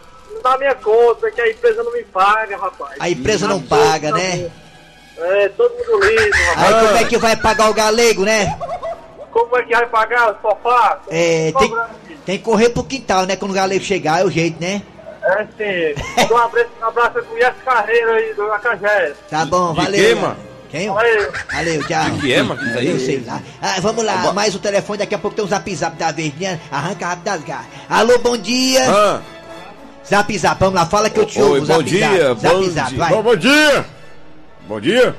na 0.44 0.58
minha 0.58 0.74
conta, 0.76 1.30
que 1.30 1.40
a 1.40 1.50
empresa 1.50 1.82
não 1.82 1.92
me 1.92 2.04
paga, 2.04 2.56
rapaz. 2.56 2.96
A 3.00 3.10
empresa 3.10 3.48
não 3.48 3.60
paga, 3.60 4.12
né? 4.12 4.50
É, 5.18 5.48
todo 5.50 5.70
mundo 5.72 6.04
lindo, 6.06 6.34
Aí 6.34 6.54
rapaz. 6.72 6.86
como 6.86 6.96
é 6.98 7.04
que 7.04 7.18
vai 7.18 7.36
pagar 7.36 7.70
o 7.70 7.74
galego, 7.74 8.24
né? 8.24 8.56
Como 9.32 9.56
é 9.56 9.62
que 9.62 9.72
vai 9.74 9.86
pagar 9.86 10.32
o 10.32 10.36
sofá? 10.42 10.98
É, 11.10 11.52
tem, 11.58 11.74
tem 12.26 12.38
que 12.38 12.44
correr 12.44 12.68
pro 12.70 12.84
quintal, 12.84 13.24
né? 13.26 13.36
Quando 13.36 13.50
o 13.52 13.54
galego 13.54 13.82
chegar, 13.84 14.20
é 14.20 14.24
o 14.24 14.30
jeito, 14.30 14.60
né? 14.60 14.82
É 15.24 15.44
sim. 15.56 16.02
Um 16.32 16.36
abraço, 16.36 16.68
um 16.80 16.84
abraço 16.86 17.22
com 17.22 17.36
essa 17.38 17.54
carreira 17.64 18.12
aí 18.12 18.34
do 18.34 18.42
Acajé. 18.52 19.12
Tá 19.30 19.44
bom, 19.44 19.72
De 19.72 19.80
valeu. 19.82 20.14
né? 20.16 20.22
mano? 20.22 20.36
Quem? 20.70 20.88
Valeu. 20.90 21.32
Valeu, 21.52 21.84
tchau. 21.86 22.04
De 22.10 22.20
que 22.20 22.32
é, 22.32 22.42
mano? 22.42 22.78
Aí? 22.78 22.90
Eu 22.90 22.98
sei 23.00 23.22
lá. 23.26 23.40
Ah, 23.62 23.76
vamos 23.80 24.04
lá, 24.04 24.32
mais 24.32 24.54
o 24.54 24.58
telefone, 24.58 24.98
daqui 24.98 25.14
a 25.14 25.18
pouco 25.18 25.34
tem 25.36 25.44
um 25.44 25.48
zap 25.48 25.74
zap 25.74 25.96
da 25.96 26.12
verdinha. 26.12 26.60
Arranca 26.70 27.06
rápido 27.06 27.24
das 27.24 27.42
garras. 27.42 27.66
Alô, 27.88 28.18
bom 28.18 28.36
dia. 28.36 28.84
Ah, 28.90 29.20
Zap 30.08 30.38
zap, 30.38 30.60
vamos 30.60 30.74
lá, 30.76 30.86
fala 30.86 31.10
que 31.10 31.18
eu 31.18 31.26
te 31.26 31.40
ouvo. 31.40 31.54
Oi, 31.54 31.60
bom 31.62 31.66
zap, 31.78 31.84
dia. 31.84 32.34
Zap, 32.34 32.40
Bom 32.42 32.62
zap, 32.62 32.70
zap, 32.74 32.88
dia. 32.90 32.98
vai. 32.98 33.10
Bom, 33.10 33.22
bom 33.22 33.36
dia. 33.36 33.86
Bom 34.68 34.80
dia. 34.80 35.14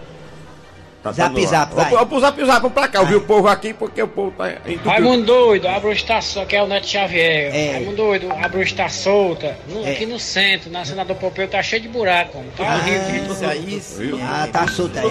Tá 1.03 1.11
Zap, 1.11 1.45
zap, 1.45 1.73
vai. 1.75 1.91
Vamos 1.91 2.07
pro 2.09 2.19
zap 2.19 2.43
zap, 2.45 2.59
vamos 2.61 2.73
pra 2.73 2.87
cá. 2.87 2.99
Eu 2.99 3.05
vi 3.05 3.15
o 3.15 3.21
povo 3.21 3.47
aqui 3.47 3.71
porque 3.73 4.01
o 4.01 4.07
povo 4.07 4.31
tá 4.31 4.51
entupido. 4.51 4.89
Raimundo 4.89 5.25
doido, 5.25 5.67
a 5.67 5.79
bruxa 5.79 6.05
tá 6.05 6.21
solta, 6.21 6.49
que 6.49 6.55
é 6.55 6.63
o 6.63 6.67
Neto 6.67 6.87
Xavier. 6.87 7.55
É. 7.55 7.71
Raimundo 7.73 7.95
doido, 7.97 8.31
a 8.31 8.47
bruxa 8.49 8.75
tá 8.75 8.89
solta. 8.89 9.57
No- 9.69 9.85
É. 9.85 9.91
Aqui 9.91 10.05
no 10.05 10.19
centro, 10.19 10.69
na 10.71 10.83
Senador 10.83 11.15
Pompeu, 11.15 11.47
tá 11.47 11.61
cheio 11.63 11.83
de 11.83 11.87
buraco, 11.87 12.39
homem. 12.39 12.51
tá 12.57 12.63
horrível. 12.75 13.31
Isso 13.33 13.45
aí 13.45 13.79
sim. 13.79 14.19
Ah, 14.21 14.49
tá 14.51 14.67
solta, 14.67 14.99
é. 14.99 15.03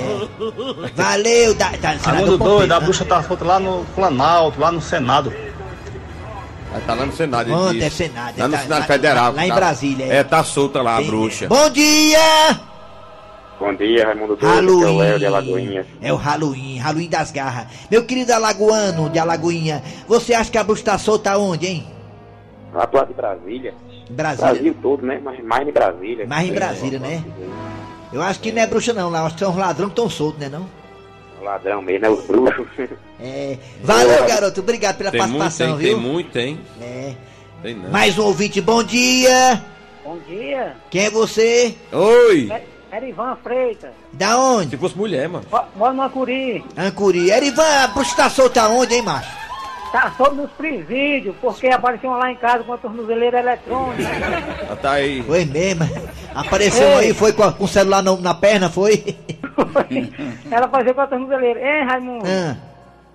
Valeu, 0.95 1.55
da, 1.55 1.71
tá, 1.71 1.89
Raimundo 1.93 2.03
senador 2.05 2.39
doido, 2.39 2.73
a 2.73 2.81
bruxa 2.81 3.05
tá 3.05 3.23
solta 3.23 3.45
lá 3.45 3.59
no 3.61 3.85
Planalto, 3.95 4.61
lá 4.61 4.71
no 4.73 4.83
Senado. 4.83 5.33
Ah, 6.75 6.81
Tá 6.87 6.93
lá 6.95 7.07
no 7.07 7.13
Senado. 7.17 7.73
disse. 7.73 7.85
é 7.87 7.91
Senado? 7.91 8.35
Lá 8.39 8.49
no 8.49 8.55
Tá- 8.55 8.63
Senado 8.63 8.81
lá- 8.81 8.87
Federal. 8.87 9.33
lá 9.33 9.47
em 9.47 9.49
tá- 9.49 9.55
Brasília, 9.55 10.05
é. 10.13 10.17
É, 10.17 10.25
tá 10.25 10.45
solta 10.45 10.83
lá 10.83 10.99
a 10.99 11.01
bruxa. 11.01 11.47
Bom 11.49 11.71
dia! 11.71 12.19
Bom 13.59 13.75
dia, 13.75 14.05
Raimundo 14.07 14.35
Halloween. 14.35 15.85
É 16.03 16.13
o 16.13 16.17
Halloween, 16.17 16.77
Halloween 16.79 17.09
das 17.09 17.31
garras. 17.31 17.67
Meu 17.91 18.05
querido 18.05 18.33
alagoano 18.33 19.09
de 19.09 19.19
Alagoinha, 19.19 19.83
você 20.07 20.35
acha 20.35 20.51
que 20.51 20.59
a 20.59 20.65
bruxa 20.65 20.85
tá 20.85 20.99
solta 20.99 21.39
onde, 21.39 21.67
hein? 21.67 21.87
Lá 22.75 22.87
pro 22.87 22.99
lado 22.99 23.09
de 23.09 23.15
Brasília. 23.15 23.75
Brasília. 24.11 24.75
todo, 24.83 25.07
né? 25.07 25.19
Mas 25.23 25.43
mais 25.43 25.67
em 25.67 25.73
Brasília. 25.73 26.27
Mais 26.27 26.49
em 26.49 26.53
Brasília, 26.53 26.99
né? 26.99 27.25
Eu 28.13 28.23
acho 28.23 28.41
que 28.41 28.53
não 28.53 28.63
é 28.63 28.67
bruxa 28.67 28.93
não, 28.93 29.09
lá 29.09 29.25
acho 29.25 29.35
que 29.35 29.41
são 29.41 29.51
os 29.51 29.57
ladrões 29.57 29.89
que 29.89 29.93
estão 29.93 30.11
soltos, 30.11 30.41
né 30.41 30.49
não? 30.49 30.69
Ladrão 31.43 31.81
mesmo, 31.81 32.07
é 32.07 32.11
os 32.11 32.25
bruxos. 32.27 32.67
É. 33.19 33.57
Valeu, 33.83 34.27
garoto, 34.27 34.61
obrigado 34.61 34.99
pela 34.99 35.11
Tem 35.11 35.21
muito, 35.23 35.39
participação, 35.39 35.79
tem, 35.79 35.87
tem 35.87 35.95
viu? 35.95 36.01
muito, 36.01 36.31
tem. 36.31 36.61
É. 36.81 37.15
Tem 37.63 37.75
não. 37.75 37.91
Mais 37.91 38.19
um 38.19 38.25
ouvinte, 38.25 38.61
bom 38.61 38.83
dia! 38.83 39.63
Bom 40.05 40.19
dia, 40.29 40.77
Quem 40.91 41.07
é 41.07 41.11
você? 41.11 41.75
Oi! 41.93 42.49
Erivan 42.93 43.37
Freitas. 43.43 43.91
Da 44.13 44.39
onde? 44.39 44.71
Se 44.71 44.77
fosse 44.77 44.97
mulher, 44.97 45.29
mano. 45.29 45.45
Moro 45.75 45.95
no 45.95 46.03
Acuri. 46.03 46.65
Ancuri. 46.77 47.31
Erivan, 47.31 47.85
a 47.85 47.89
bruxa 47.89 48.17
tá 48.17 48.31
solta 48.31 48.69
onde, 48.69 48.95
hein, 48.95 49.03
macho? 49.03 49.35
Tá 49.93 50.13
solto 50.17 50.35
nos 50.35 50.51
presídios, 50.53 51.35
porque 51.41 51.69
apareceu 51.69 52.11
lá 52.11 52.31
em 52.31 52.37
casa 52.37 52.65
com 52.65 52.73
a 52.73 52.79
tornozeleira 52.79 53.39
eletrônica. 53.39 54.03
Ela 54.67 54.77
tá 54.83 54.93
aí. 54.93 55.23
Foi 55.23 55.45
mesmo. 55.45 55.85
Apareceu 56.35 56.87
um 56.89 56.99
aí, 56.99 57.15
foi 57.15 57.33
com, 57.33 57.43
a- 57.45 57.53
com 57.53 57.65
o 57.65 57.69
celular 57.69 58.03
no- 58.03 58.21
na 58.21 58.35
perna, 58.35 58.69
foi? 58.69 59.17
ela 60.51 60.67
apareceu 60.67 60.95
com 60.95 61.01
a 61.01 61.07
tornozeleira. 61.07 61.61
Hein, 61.61 61.85
Raimundo? 61.87 62.25
Ah, 62.27 62.57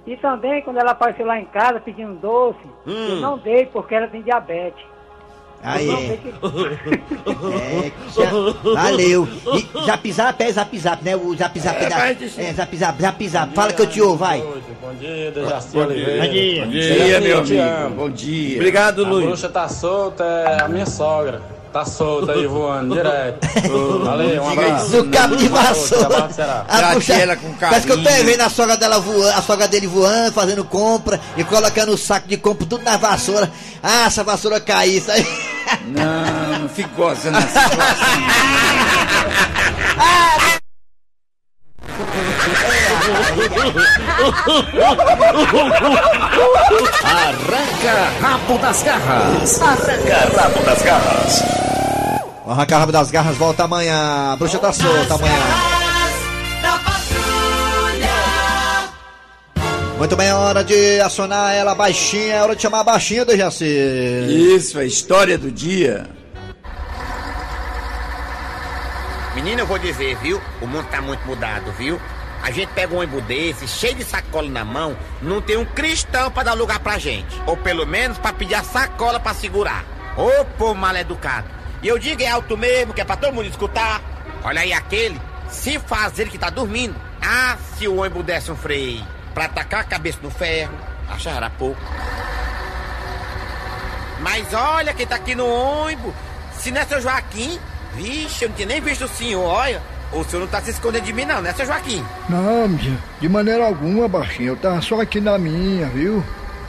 E 0.07 0.15
também, 0.17 0.61
quando 0.63 0.77
ela 0.79 0.91
apareceu 0.91 1.25
lá 1.25 1.39
em 1.39 1.45
casa 1.45 1.79
pedindo 1.79 2.13
doce, 2.15 2.59
eu 2.87 3.17
não 3.17 3.37
dei 3.37 3.65
porque 3.67 3.93
ela 3.93 4.07
tem 4.07 4.21
diabetes. 4.21 4.83
Aí 5.63 5.89
é. 5.89 6.19
É, 7.83 7.91
já- 8.13 8.73
valeu. 8.73 9.27
E 9.53 9.85
zap 9.85 10.11
zap 10.11 10.43
é 10.43 10.51
zap 10.51 10.79
zap, 10.79 11.03
né? 11.03 11.15
O 11.15 11.35
zap 11.35 11.59
zap 11.59 11.83
é, 11.83 11.89
da, 11.89 12.09
é 12.09 12.53
zap 12.53 12.77
zap, 12.77 13.01
zap 13.01 13.29
zap. 13.29 13.55
Fala 13.55 13.73
que 13.73 13.81
eu 13.81 13.87
te 13.87 14.01
ouvo, 14.01 14.17
vai. 14.17 14.39
Bom 14.41 14.93
dia, 14.99 15.31
Dejaci 15.31 15.69
Bom 15.73 15.87
dia. 15.87 16.05
Bom 16.21 16.27
dia. 16.29 16.61
Bom 16.61 16.65
Bom 16.65 16.71
dia. 16.71 17.05
dia, 17.05 17.21
meu 17.21 17.39
amigo. 17.39 17.61
amo. 17.61 17.95
Bom 17.95 18.09
dia. 18.09 18.55
Obrigado, 18.57 19.05
A 19.05 19.09
Luiz. 19.09 19.25
bruxa 19.27 19.49
tá 19.49 19.67
solta, 19.69 20.23
é 20.23 20.61
a 20.63 20.67
minha 20.67 20.85
sogra. 20.85 21.41
Tá 21.71 21.85
solta 21.85 22.33
aí 22.33 22.45
voando 22.47 22.95
direto. 22.95 23.47
Valeu, 24.03 24.43
um 24.43 24.49
abraço. 24.49 24.97
No 24.97 25.09
cabo 25.09 25.37
de 25.37 25.47
vassoura. 25.47 26.27
A 26.67 26.91
bruxa- 26.91 27.13
ela 27.13 27.37
com 27.37 27.53
Parece 27.53 27.85
que 27.85 27.93
eu 27.93 27.97
tô 27.97 28.03
carinho. 28.09 28.25
vendo 28.25 28.41
a 28.41 28.49
sogra 28.49 28.75
dela 28.75 28.99
voando, 28.99 29.29
a 29.37 29.41
sogra 29.41 29.67
dele 29.69 29.87
voando, 29.87 30.33
fazendo 30.33 30.65
compra 30.65 31.17
e 31.37 31.45
colocando 31.45 31.93
o 31.93 31.97
saco 31.97 32.27
de 32.27 32.35
compra 32.35 32.65
tudo 32.67 32.83
na 32.83 32.97
vassoura. 32.97 33.49
Ah, 33.81 34.07
essa 34.07 34.21
vassoura 34.21 34.59
cair, 34.59 34.97
isso 34.97 35.09
aí. 35.11 35.25
Não, 35.87 36.59
não 36.59 36.69
fico 36.69 36.89
gozando 36.95 37.41
situação. 37.41 37.71
Arranca 47.03 48.11
rabo 48.21 48.57
das 48.59 48.83
garras. 48.83 49.61
Arranca 49.61 50.41
rabo 50.41 50.65
das 50.65 50.81
garras. 50.81 51.61
Arranca 52.51 52.77
Rabo 52.77 52.91
das 52.91 53.11
Garras 53.11 53.37
volta 53.37 53.63
amanhã. 53.63 54.35
Bruxa 54.37 54.59
tá 54.59 54.73
solta 54.73 55.13
amanhã. 55.13 55.70
Muito 60.01 60.15
bem, 60.15 60.29
é 60.29 60.33
hora 60.33 60.63
de 60.63 60.99
acionar 60.99 61.53
ela 61.53 61.75
baixinha. 61.75 62.33
É 62.33 62.41
hora 62.41 62.55
de 62.55 62.61
chamar 62.63 62.79
a 62.79 62.83
baixinha 62.83 63.23
do 63.23 63.37
Jaci. 63.37 63.67
Isso, 64.55 64.79
é 64.79 64.81
a 64.81 64.83
história 64.83 65.37
do 65.37 65.51
dia. 65.51 66.07
Menino, 69.35 69.59
eu 69.59 69.67
vou 69.67 69.77
dizer, 69.77 70.17
viu? 70.17 70.41
O 70.59 70.65
mundo 70.65 70.87
tá 70.89 71.03
muito 71.03 71.23
mudado, 71.27 71.71
viu? 71.73 72.01
A 72.41 72.49
gente 72.49 72.69
pega 72.69 72.95
um 72.95 72.97
ônibus 72.97 73.23
desse, 73.25 73.67
cheio 73.67 73.93
de 73.93 74.03
sacola 74.03 74.49
na 74.49 74.65
mão, 74.65 74.97
não 75.21 75.39
tem 75.39 75.55
um 75.55 75.65
cristão 75.65 76.31
pra 76.31 76.41
dar 76.41 76.53
lugar 76.53 76.79
pra 76.79 76.97
gente. 76.97 77.39
Ou 77.45 77.55
pelo 77.55 77.85
menos 77.85 78.17
pra 78.17 78.33
pedir 78.33 78.55
a 78.55 78.63
sacola 78.63 79.19
pra 79.19 79.35
segurar. 79.35 79.85
Ô, 80.17 80.43
povo 80.57 80.73
mal 80.73 80.95
educado. 80.95 81.47
E 81.83 81.87
eu 81.87 81.99
digo 81.99 82.23
é 82.23 82.27
alto 82.27 82.57
mesmo, 82.57 82.91
que 82.91 83.01
é 83.01 83.05
pra 83.05 83.17
todo 83.17 83.35
mundo 83.35 83.47
escutar. 83.47 84.01
Olha 84.43 84.61
aí 84.61 84.73
aquele, 84.73 85.21
se 85.47 85.77
fazer 85.77 86.27
que 86.27 86.39
tá 86.39 86.49
dormindo. 86.49 86.95
Ah, 87.21 87.55
se 87.77 87.87
o 87.87 87.97
ônibus 87.97 88.25
desse 88.25 88.51
um 88.51 88.55
freio 88.55 89.20
pra 89.33 89.45
atacar 89.45 89.81
a 89.81 89.83
cabeça 89.83 90.19
no 90.21 90.29
ferro, 90.29 90.73
achará 91.09 91.49
pouco. 91.49 91.81
Mas 94.21 94.53
olha 94.53 94.93
quem 94.93 95.07
tá 95.07 95.15
aqui 95.15 95.33
no 95.33 95.47
ônibus. 95.47 96.13
Se 96.57 96.71
não 96.71 96.81
é 96.81 96.85
seu 96.85 97.01
Joaquim, 97.01 97.59
vixe, 97.95 98.45
eu 98.45 98.49
não 98.49 98.55
tinha 98.55 98.67
nem 98.67 98.81
visto 98.81 99.05
o 99.05 99.07
senhor, 99.07 99.43
olha. 99.43 99.81
o 100.11 100.23
senhor 100.23 100.41
não 100.41 100.47
tá 100.47 100.61
se 100.61 100.69
escondendo 100.71 101.05
de 101.05 101.13
mim 101.13 101.25
não, 101.25 101.41
né, 101.41 101.53
seu 101.53 101.65
Joaquim? 101.65 102.05
Não, 102.29 102.67
de 103.19 103.29
maneira 103.29 103.65
alguma, 103.65 104.07
baixinho. 104.07 104.49
Eu 104.49 104.57
tava 104.57 104.81
só 104.81 105.01
aqui 105.01 105.19
na 105.19 105.37
minha, 105.37 105.87
viu? 105.87 106.23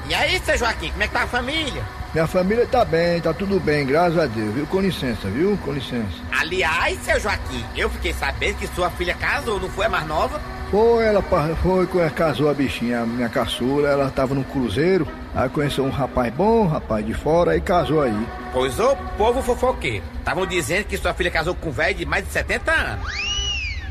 E 0.08 0.14
aí, 0.14 0.40
seu 0.40 0.56
Joaquim, 0.56 0.90
como 0.90 1.02
é 1.02 1.06
que 1.06 1.12
tá 1.12 1.22
a 1.22 1.26
família? 1.26 1.82
Minha 2.12 2.26
família 2.26 2.66
tá 2.66 2.84
bem, 2.84 3.22
tá 3.22 3.32
tudo 3.32 3.58
bem, 3.58 3.86
graças 3.86 4.18
a 4.18 4.26
Deus, 4.26 4.52
viu? 4.54 4.66
Com 4.66 4.80
licença, 4.82 5.28
viu? 5.28 5.56
Com 5.64 5.72
licença. 5.72 6.18
Aliás, 6.30 6.98
seu 6.98 7.18
Joaquim, 7.18 7.64
eu 7.74 7.88
fiquei 7.88 8.12
sabendo 8.12 8.58
que 8.58 8.66
sua 8.66 8.90
filha 8.90 9.14
casou, 9.14 9.58
não 9.58 9.70
foi 9.70 9.86
a 9.86 9.88
mais 9.88 10.06
nova? 10.06 10.38
Foi, 10.70 11.04
ela 11.04 11.22
foi 11.22 11.86
casou 12.10 12.50
a 12.50 12.54
bichinha, 12.54 13.00
a 13.00 13.06
minha 13.06 13.30
caçula, 13.30 13.88
ela 13.88 14.10
tava 14.10 14.34
num 14.34 14.42
cruzeiro, 14.42 15.08
aí 15.34 15.48
conheceu 15.48 15.84
um 15.84 15.90
rapaz 15.90 16.32
bom, 16.34 16.64
um 16.64 16.66
rapaz 16.66 17.04
de 17.04 17.14
fora, 17.14 17.52
aí 17.52 17.62
casou 17.62 18.02
aí. 18.02 18.26
Pois 18.52 18.78
ô 18.78 18.94
povo 19.16 19.40
fofoqueiro, 19.42 20.04
estavam 20.18 20.46
dizendo 20.46 20.84
que 20.84 20.98
sua 20.98 21.14
filha 21.14 21.30
casou 21.30 21.54
com 21.54 21.70
um 21.70 21.72
velho 21.72 21.94
de 21.94 22.04
mais 22.04 22.26
de 22.26 22.32
70 22.32 22.72
anos. 22.72 23.06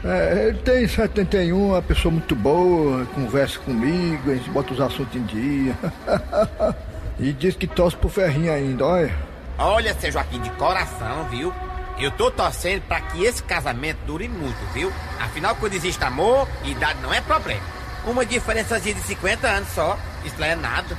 É, 0.03 0.47
ele 0.49 0.57
tem 0.59 0.87
71, 0.87 1.69
uma 1.69 1.81
pessoa 1.81 2.11
muito 2.11 2.35
boa, 2.35 3.03
conversa 3.15 3.57
comigo, 3.59 4.29
a 4.29 4.35
gente 4.35 4.49
bota 4.51 4.73
os 4.73 4.81
assuntos 4.81 5.15
em 5.15 5.23
dia. 5.23 5.75
e 7.21 7.31
diz 7.31 7.55
que 7.55 7.67
torce 7.67 7.95
pro 7.95 8.09
ferrinho 8.09 8.51
ainda, 8.51 8.83
olha. 8.83 9.15
Olha, 9.57 9.93
seu 9.99 10.11
Joaquim, 10.11 10.41
de 10.41 10.49
coração, 10.51 11.27
viu? 11.29 11.53
Eu 11.99 12.09
tô 12.09 12.31
torcendo 12.31 12.81
pra 12.87 12.99
que 12.99 13.23
esse 13.23 13.43
casamento 13.43 13.99
dure 14.07 14.27
muito, 14.27 14.57
viu? 14.73 14.91
Afinal, 15.19 15.55
quando 15.55 15.75
existe 15.75 16.03
amor, 16.03 16.47
idade 16.65 16.99
não 17.03 17.13
é 17.13 17.21
problema. 17.21 17.61
Uma 18.07 18.25
diferençazinha 18.25 18.95
de 18.95 19.01
50 19.01 19.47
anos 19.47 19.69
só, 19.69 19.99
isso 20.25 20.35
não 20.39 20.47
é 20.47 20.55
nada. 20.55 20.97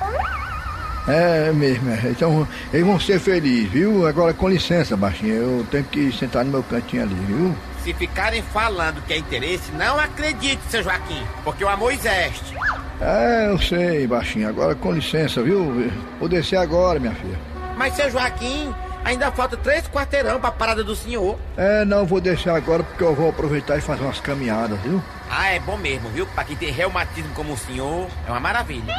É 1.08 1.50
mesmo, 1.50 1.90
é. 1.90 2.10
então 2.10 2.46
eles 2.72 2.86
vão 2.86 3.00
ser 3.00 3.18
felizes, 3.18 3.68
viu? 3.68 4.06
Agora 4.06 4.32
com 4.32 4.48
licença, 4.48 4.96
baixinho, 4.96 5.34
eu 5.34 5.66
tenho 5.68 5.82
que 5.82 6.12
sentar 6.12 6.44
no 6.44 6.52
meu 6.52 6.62
cantinho 6.62 7.02
ali, 7.02 7.14
viu? 7.14 7.56
Se 7.82 7.92
ficarem 7.94 8.42
falando 8.42 9.02
que 9.06 9.12
é 9.12 9.18
interesse, 9.18 9.72
não 9.72 9.98
acredite, 9.98 10.62
seu 10.68 10.82
Joaquim, 10.84 11.22
porque 11.42 11.64
o 11.64 11.68
amor 11.68 11.92
existe. 11.92 12.54
É, 13.00 13.48
eu 13.50 13.58
sei, 13.58 14.06
baixinho, 14.06 14.48
agora 14.48 14.74
com 14.76 14.92
licença, 14.92 15.42
viu? 15.42 15.90
Vou 16.20 16.28
descer 16.28 16.56
agora, 16.56 17.00
minha 17.00 17.14
filha. 17.14 17.36
Mas, 17.76 17.94
seu 17.96 18.08
Joaquim, 18.08 18.72
ainda 19.04 19.32
falta 19.32 19.56
três 19.56 19.88
quarteirão 19.88 20.40
pra 20.40 20.52
parada 20.52 20.84
do 20.84 20.94
senhor. 20.94 21.36
É, 21.56 21.84
não, 21.84 22.06
vou 22.06 22.20
descer 22.20 22.50
agora 22.50 22.84
porque 22.84 23.02
eu 23.02 23.16
vou 23.16 23.30
aproveitar 23.30 23.76
e 23.76 23.80
fazer 23.80 24.04
umas 24.04 24.20
caminhadas, 24.20 24.78
viu? 24.80 25.02
Ah, 25.28 25.48
é 25.48 25.58
bom 25.58 25.76
mesmo, 25.76 26.08
viu? 26.10 26.24
Pra 26.26 26.44
quem 26.44 26.54
tem 26.54 26.70
reumatismo 26.70 27.34
como 27.34 27.54
o 27.54 27.58
senhor, 27.58 28.06
é 28.28 28.30
uma 28.30 28.38
maravilha. 28.38 28.94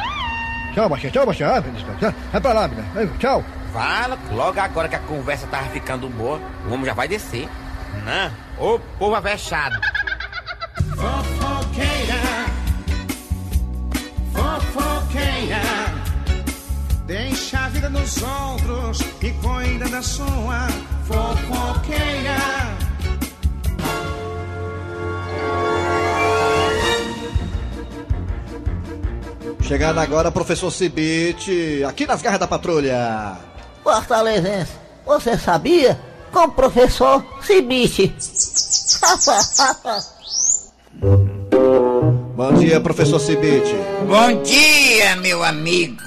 Tchau, 0.74 0.88
baixinho, 0.90 1.12
tchau, 1.12 1.24
baixinho. 1.24 1.48
Ah, 1.48 1.62
tchau. 1.98 2.14
Vai 2.32 2.40
pra 2.40 2.52
lá, 2.52 2.68
menina. 2.68 2.86
Tchau. 3.18 3.42
Fala, 3.72 4.18
logo 4.30 4.60
agora 4.60 4.88
que 4.88 4.96
a 4.96 5.00
conversa 5.00 5.46
tava 5.46 5.68
ficando 5.70 6.08
boa, 6.08 6.38
o 6.68 6.72
homem 6.74 6.84
já 6.84 6.92
vai 6.92 7.08
descer. 7.08 7.48
Não, 8.02 8.66
ô 8.66 8.78
povo 8.98 9.14
avexado. 9.14 9.78
Fofoqueira, 10.96 12.22
fofoqueira, 14.32 15.60
deixa 17.06 17.58
a 17.58 17.68
vida 17.68 17.88
nos 17.88 18.22
outros 18.22 19.00
e 19.22 19.30
cuida 19.32 19.88
da 19.88 20.02
sua 20.02 20.68
fofoqueira. 21.04 22.74
Chegando 29.62 29.98
agora, 29.98 30.30
professor 30.30 30.70
Cibite, 30.70 31.82
aqui 31.88 32.06
nas 32.06 32.20
garras 32.20 32.38
da 32.38 32.46
patrulha. 32.46 33.38
Fortalezense, 33.82 34.72
você 35.06 35.38
sabia? 35.38 35.98
Com 36.34 36.40
o 36.40 36.48
professor 36.50 37.24
Cibite. 37.42 38.12
Bom 42.36 42.52
dia, 42.54 42.80
professor 42.80 43.20
Cibite. 43.20 43.74
Bom 44.08 44.42
dia, 44.42 45.14
meu 45.16 45.44
amigo. 45.44 46.02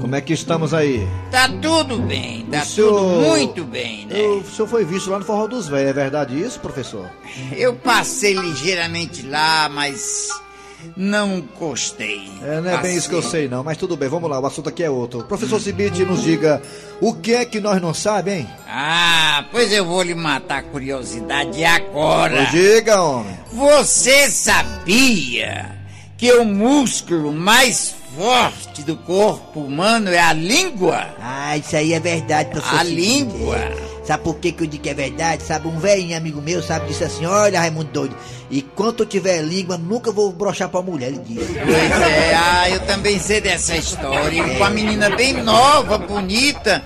Como 0.00 0.14
é 0.14 0.20
que 0.20 0.32
estamos 0.32 0.72
aí? 0.72 1.06
Tá 1.30 1.48
tudo 1.60 1.98
bem, 1.98 2.46
tá 2.50 2.64
senhor- 2.64 2.90
tudo 2.98 3.28
muito 3.28 3.64
bem, 3.64 4.06
né? 4.06 4.20
O 4.22 4.44
senhor 4.44 4.68
foi 4.68 4.84
visto 4.84 5.10
lá 5.10 5.18
no 5.18 5.24
Forró 5.24 5.46
dos 5.48 5.66
Véios, 5.68 5.90
é 5.90 5.92
verdade 5.92 6.40
isso, 6.40 6.60
professor? 6.60 7.10
Eu 7.52 7.74
passei 7.74 8.34
ligeiramente 8.34 9.22
lá, 9.26 9.68
mas 9.68 10.28
não 10.96 11.42
gostei. 11.58 12.30
É, 12.42 12.60
não 12.60 12.70
é 12.70 12.78
bem 12.78 12.96
isso 12.96 13.08
que 13.08 13.14
eu 13.14 13.22
Passei. 13.22 13.40
sei 13.42 13.48
não, 13.48 13.62
mas 13.64 13.76
tudo 13.76 13.96
bem, 13.96 14.08
vamos 14.08 14.28
lá, 14.30 14.38
o 14.40 14.46
assunto 14.46 14.68
aqui 14.68 14.82
é 14.82 14.90
outro. 14.90 15.22
Professor 15.24 15.60
Cibite, 15.60 16.04
nos 16.04 16.22
diga, 16.22 16.60
o 17.00 17.14
que 17.14 17.34
é 17.34 17.44
que 17.44 17.60
nós 17.60 17.80
não 17.80 17.92
sabemos, 17.94 18.40
hein? 18.40 18.48
Ah, 18.68 19.44
pois 19.50 19.72
eu 19.72 19.84
vou 19.84 20.02
lhe 20.02 20.14
matar 20.14 20.58
a 20.58 20.62
curiosidade 20.62 21.64
agora. 21.64 22.42
Me 22.42 22.46
diga, 22.48 23.00
homem. 23.02 23.38
Você 23.52 24.28
sabia 24.30 25.76
que 26.16 26.32
o 26.32 26.44
músculo 26.44 27.32
mais 27.32 27.94
forte 28.16 28.82
do 28.82 28.96
corpo 28.96 29.60
humano 29.60 30.10
é 30.10 30.20
a 30.20 30.32
língua? 30.32 31.06
Ah, 31.20 31.56
isso 31.56 31.74
aí 31.76 31.92
é 31.94 32.00
verdade, 32.00 32.50
professor. 32.50 32.78
A 32.80 32.84
Cibite. 32.84 33.00
língua. 33.00 33.91
Sabe 34.04 34.24
por 34.24 34.36
que, 34.36 34.50
que 34.50 34.64
eu 34.64 34.66
digo 34.66 34.82
que 34.82 34.90
é 34.90 34.94
verdade? 34.94 35.42
Sabe, 35.44 35.68
um 35.68 35.78
velhinho 35.78 36.16
amigo 36.16 36.42
meu, 36.42 36.62
sabe, 36.62 36.88
disse 36.88 37.04
assim, 37.04 37.24
olha, 37.24 37.60
Raimundo 37.60 37.90
doido, 37.92 38.16
enquanto 38.50 39.00
eu 39.00 39.06
tiver 39.06 39.40
língua, 39.42 39.78
nunca 39.78 40.10
vou 40.10 40.32
brochar 40.32 40.68
pra 40.68 40.82
mulher, 40.82 41.08
ele 41.08 41.18
disse. 41.18 41.54
Pois 41.54 42.00
é, 42.08 42.34
ah, 42.34 42.70
eu 42.70 42.80
também 42.80 43.18
sei 43.18 43.40
dessa 43.40 43.76
história. 43.76 44.54
E 44.54 44.58
Com 44.58 44.64
a 44.64 44.70
menina 44.70 45.10
bem 45.10 45.34
nova, 45.34 45.98
bonita. 45.98 46.82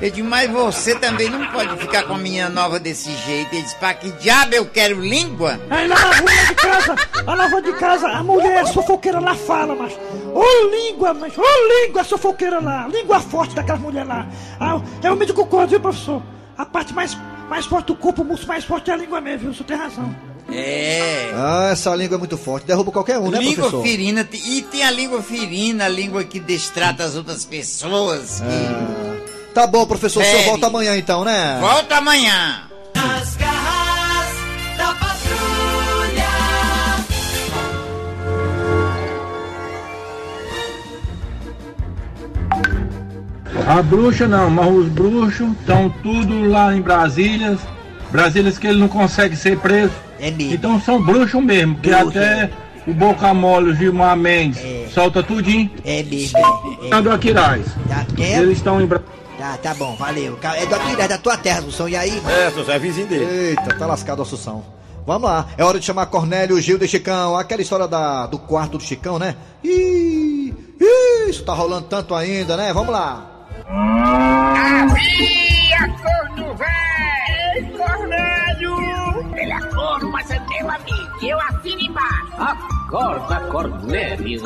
Eu 0.00 0.10
digo, 0.10 0.28
mas 0.28 0.50
você 0.50 0.94
também 0.96 1.30
não 1.30 1.46
pode 1.46 1.76
ficar 1.78 2.02
com 2.02 2.14
a 2.14 2.18
menina 2.18 2.48
nova 2.48 2.80
desse 2.80 3.10
jeito. 3.24 3.54
Ele 3.54 3.62
disse, 3.62 3.76
pra 3.76 3.94
que 3.94 4.10
diabo 4.12 4.54
eu 4.54 4.66
quero 4.66 5.00
língua? 5.00 5.60
Aí 5.70 5.86
lá 5.86 5.94
na 5.94 6.16
rua 6.16 6.46
de 6.46 6.54
casa, 6.54 6.96
lá 7.24 7.36
na 7.36 7.46
rua 7.46 7.62
de 7.62 7.72
casa, 7.74 8.08
a 8.08 8.22
mulher 8.22 8.66
fofoqueira 8.72 9.20
lá 9.20 9.34
fala, 9.34 9.74
mas. 9.74 9.92
Ô 10.34 10.44
língua, 10.70 11.14
mas. 11.14 11.32
Ô 11.38 11.42
língua 11.42 12.02
fofoqueira 12.04 12.60
lá, 12.60 12.88
língua 12.88 13.20
forte 13.20 13.54
daquela 13.54 13.78
mulher 13.78 14.04
lá. 14.04 14.26
Ah, 14.58 14.80
eu 15.02 15.34
concordo, 15.34 15.70
viu, 15.70 15.80
professor? 15.80 16.20
A 16.56 16.64
parte 16.64 16.92
mais, 16.94 17.16
mais 17.48 17.66
forte 17.66 17.86
do 17.86 17.96
corpo, 17.96 18.22
o 18.22 18.24
músculo 18.24 18.48
mais 18.48 18.64
forte 18.64 18.90
é 18.90 18.94
a 18.94 18.96
língua 18.96 19.20
mesmo, 19.20 19.40
viu? 19.40 19.50
O 19.50 19.54
senhor 19.54 19.66
tem 19.66 19.76
razão. 19.76 20.14
É. 20.52 21.30
Ah, 21.34 21.68
essa 21.72 21.94
língua 21.96 22.16
é 22.16 22.18
muito 22.18 22.36
forte, 22.36 22.66
derruba 22.66 22.92
qualquer 22.92 23.18
um, 23.18 23.30
né, 23.30 23.38
língua 23.38 23.54
professor? 23.70 23.82
ferina. 23.82 24.28
E 24.32 24.62
tem 24.62 24.84
a 24.84 24.90
língua 24.90 25.22
ferina, 25.22 25.86
a 25.86 25.88
língua 25.88 26.22
que 26.22 26.38
destrata 26.38 27.02
as 27.02 27.16
outras 27.16 27.44
pessoas. 27.44 28.40
que- 28.40 29.14
Tá 29.54 29.66
bom, 29.66 29.86
professor, 29.86 30.20
o 30.20 30.24
senhor 30.24 30.36
Fere. 30.38 30.50
volta 30.50 30.66
amanhã 30.66 30.96
então, 30.96 31.24
né? 31.24 31.58
Volta 31.60 31.96
amanhã. 31.96 32.62
A 43.66 43.82
bruxa 43.82 44.28
não, 44.28 44.50
mas 44.50 44.70
os 44.70 44.88
bruxos 44.88 45.52
estão 45.58 45.88
tudo 46.02 46.48
lá 46.48 46.74
em 46.74 46.82
Brasília. 46.82 47.56
Brasília 48.10 48.52
que 48.52 48.66
ele 48.66 48.78
não 48.78 48.88
consegue 48.88 49.36
ser 49.36 49.58
preso. 49.58 49.92
É 50.20 50.30
mesmo. 50.30 50.54
Então 50.54 50.80
são 50.80 51.02
bruxos 51.02 51.42
mesmo, 51.42 51.76
que 51.76 51.92
até 51.92 52.50
o 52.86 52.92
Boca 52.92 53.32
Mole, 53.32 53.70
o 53.70 53.74
Gilmar 53.74 54.16
Mendes, 54.16 54.60
solta 54.92 55.22
tudinho. 55.22 55.70
É 55.84 56.02
mesmo, 56.02 56.38
é. 56.38 56.96
É 56.96 57.02
do 57.02 57.10
Aquiraz. 57.10 57.66
Tá, 57.88 58.06
é? 58.18 58.38
Eles 58.38 58.58
estão 58.58 58.80
em 58.80 58.86
Brasília. 58.86 59.14
Tá, 59.38 59.56
tá 59.56 59.74
bom, 59.74 59.96
valeu. 59.96 60.38
É 60.42 60.66
do 60.66 60.74
Aquiraz, 60.74 61.08
da 61.08 61.18
tua 61.18 61.36
terra, 61.36 61.58
Assunção. 61.60 61.88
E 61.88 61.96
aí, 61.96 62.20
mano? 62.20 62.30
É, 62.30 62.50
você 62.50 62.72
é 62.72 62.78
vizinho 62.78 63.06
dele. 63.06 63.24
Eita, 63.24 63.74
tá 63.74 63.86
lascado 63.86 64.20
a 64.20 64.22
Assunção. 64.22 64.62
Vamos 65.06 65.28
lá, 65.28 65.48
é 65.58 65.64
hora 65.64 65.78
de 65.78 65.84
chamar 65.84 66.06
Cornélio, 66.06 66.60
Gilda 66.60 66.84
e 66.84 66.88
Chicão. 66.88 67.36
Aquela 67.36 67.60
história 67.60 67.88
da, 67.88 68.26
do 68.26 68.38
quarto 68.38 68.78
do 68.78 68.84
Chicão, 68.84 69.18
né? 69.18 69.34
Ih, 69.62 70.54
isso 71.28 71.44
tá 71.44 71.52
rolando 71.52 71.86
tanto 71.88 72.14
ainda, 72.14 72.56
né? 72.56 72.72
Vamos 72.72 72.92
lá. 72.92 73.33
Havia 73.66 74.98
corno 76.02 76.54
velho, 76.54 77.78
Cornélio! 77.78 79.36
Ele 79.36 79.52
é 79.52 79.60
corno, 79.70 80.12
mas 80.12 80.30
é 80.30 80.38
meu 80.40 80.70
amigo, 80.70 81.18
eu 81.22 81.40
assino 81.40 81.80
embaixo. 81.80 82.32
Acorda, 82.38 83.40
Cornélio. 83.50 84.42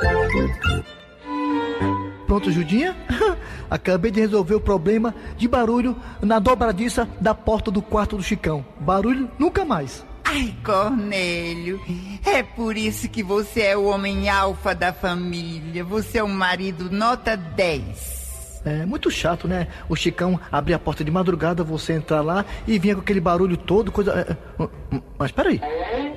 Pronto, 2.26 2.52
Judinha? 2.52 2.96
Acabei 3.70 4.10
de 4.10 4.20
resolver 4.20 4.54
o 4.54 4.60
problema 4.60 5.14
de 5.36 5.48
barulho 5.48 5.96
na 6.22 6.38
dobradiça 6.38 7.08
da 7.20 7.34
porta 7.34 7.70
do 7.70 7.82
quarto 7.82 8.16
do 8.16 8.22
Chicão. 8.22 8.64
Barulho 8.80 9.30
nunca 9.38 9.64
mais. 9.64 10.04
Ai, 10.24 10.54
Cornélio, 10.62 11.80
é 12.24 12.42
por 12.42 12.76
isso 12.76 13.08
que 13.08 13.22
você 13.22 13.62
é 13.62 13.76
o 13.76 13.84
homem 13.84 14.28
alfa 14.28 14.74
da 14.74 14.92
família. 14.92 15.82
Você 15.84 16.18
é 16.18 16.22
o 16.22 16.28
marido 16.28 16.90
nota 16.90 17.34
10. 17.34 18.27
É 18.64 18.84
muito 18.84 19.10
chato, 19.10 19.46
né? 19.46 19.68
O 19.88 19.96
Chicão 19.96 20.38
abrir 20.50 20.74
a 20.74 20.78
porta 20.78 21.04
de 21.04 21.10
madrugada, 21.10 21.62
você 21.62 21.92
entrar 21.92 22.20
lá 22.20 22.44
e 22.66 22.78
vinha 22.78 22.94
com 22.94 23.00
aquele 23.00 23.20
barulho 23.20 23.56
todo, 23.56 23.92
coisa. 23.92 24.12
é, 24.12 24.62
é, 24.62 25.00
Mas 25.18 25.30
peraí. 25.30 25.60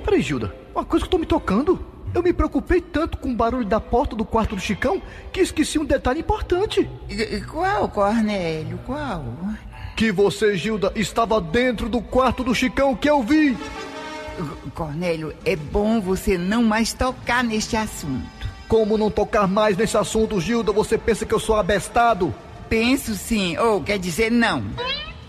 Peraí, 0.04 0.22
Gilda. 0.22 0.54
Uma 0.74 0.84
coisa 0.84 1.06
que 1.06 1.08
eu 1.08 1.12
tô 1.12 1.18
me 1.18 1.26
tocando. 1.26 1.86
Eu 2.14 2.22
me 2.22 2.34
preocupei 2.34 2.82
tanto 2.82 3.18
com 3.18 3.32
o 3.32 3.36
barulho 3.36 3.66
da 3.66 3.80
porta 3.80 4.16
do 4.18 4.26
quarto 4.26 4.56
do 4.56 4.62
Chicão 4.62 5.02
que 5.32 5.40
esqueci 5.40 5.80
um 5.80 5.86
detalhe 5.86 6.20
importante. 6.20 6.90
Qual, 7.50 7.88
Cornélio? 7.88 8.78
Qual? 8.86 9.24
Que 9.96 10.12
você, 10.12 10.58
Gilda, 10.58 10.92
estava 10.96 11.40
dentro 11.40 11.88
do 11.88 12.02
quarto 12.02 12.44
do 12.44 12.54
Chicão 12.54 12.96
que 12.96 13.10
eu 13.10 13.24
vi. 13.24 13.58
Cornélio, 14.74 15.34
é 15.46 15.56
bom 15.56 16.02
você 16.02 16.38
não 16.38 16.64
mais 16.64 16.92
tocar 16.92 17.44
neste 17.44 17.78
assunto. 17.78 18.41
Como 18.72 18.98
não 18.98 19.12
tocar 19.12 19.50
mais 19.50 19.76
nesse 19.76 19.98
assunto, 19.98 20.40
Gilda? 20.40 20.72
Você 20.72 20.98
pensa 20.98 21.26
que 21.26 21.34
eu 21.34 21.40
sou 21.42 21.58
abestado? 21.58 22.34
Penso 22.70 23.16
sim, 23.16 23.58
ou 23.58 23.84
quer 23.84 24.00
dizer 24.00 24.32
não. 24.32 24.64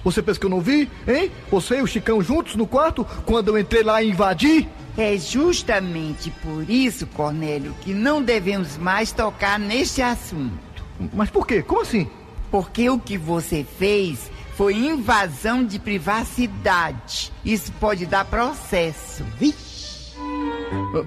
Você 0.04 0.22
pensa 0.22 0.38
que 0.38 0.46
eu 0.46 0.50
não 0.50 0.60
vi, 0.60 0.88
hein? 1.08 1.28
Você 1.50 1.78
e 1.78 1.82
o 1.82 1.86
Chicão 1.88 2.22
juntos 2.22 2.54
no 2.54 2.68
quarto 2.68 3.04
quando 3.26 3.48
eu 3.48 3.58
entrei 3.58 3.82
lá 3.82 4.00
e 4.00 4.10
invadi? 4.10 4.68
É 4.96 5.18
justamente 5.18 6.30
por 6.40 6.70
isso, 6.70 7.04
Cornélio, 7.04 7.74
que 7.80 7.92
não 7.92 8.22
devemos 8.22 8.76
mais 8.76 9.10
tocar 9.10 9.58
neste 9.58 10.00
assunto. 10.00 10.84
Mas 11.12 11.28
por 11.28 11.44
quê? 11.44 11.62
Como 11.62 11.80
assim? 11.80 12.08
Porque 12.48 12.88
o 12.88 12.96
que 12.96 13.18
você 13.18 13.66
fez 13.76 14.30
foi 14.54 14.74
invasão 14.74 15.64
de 15.64 15.80
privacidade. 15.80 17.32
Isso 17.44 17.72
pode 17.80 18.06
dar 18.06 18.24
processo. 18.24 19.24
Vixe. 19.36 20.12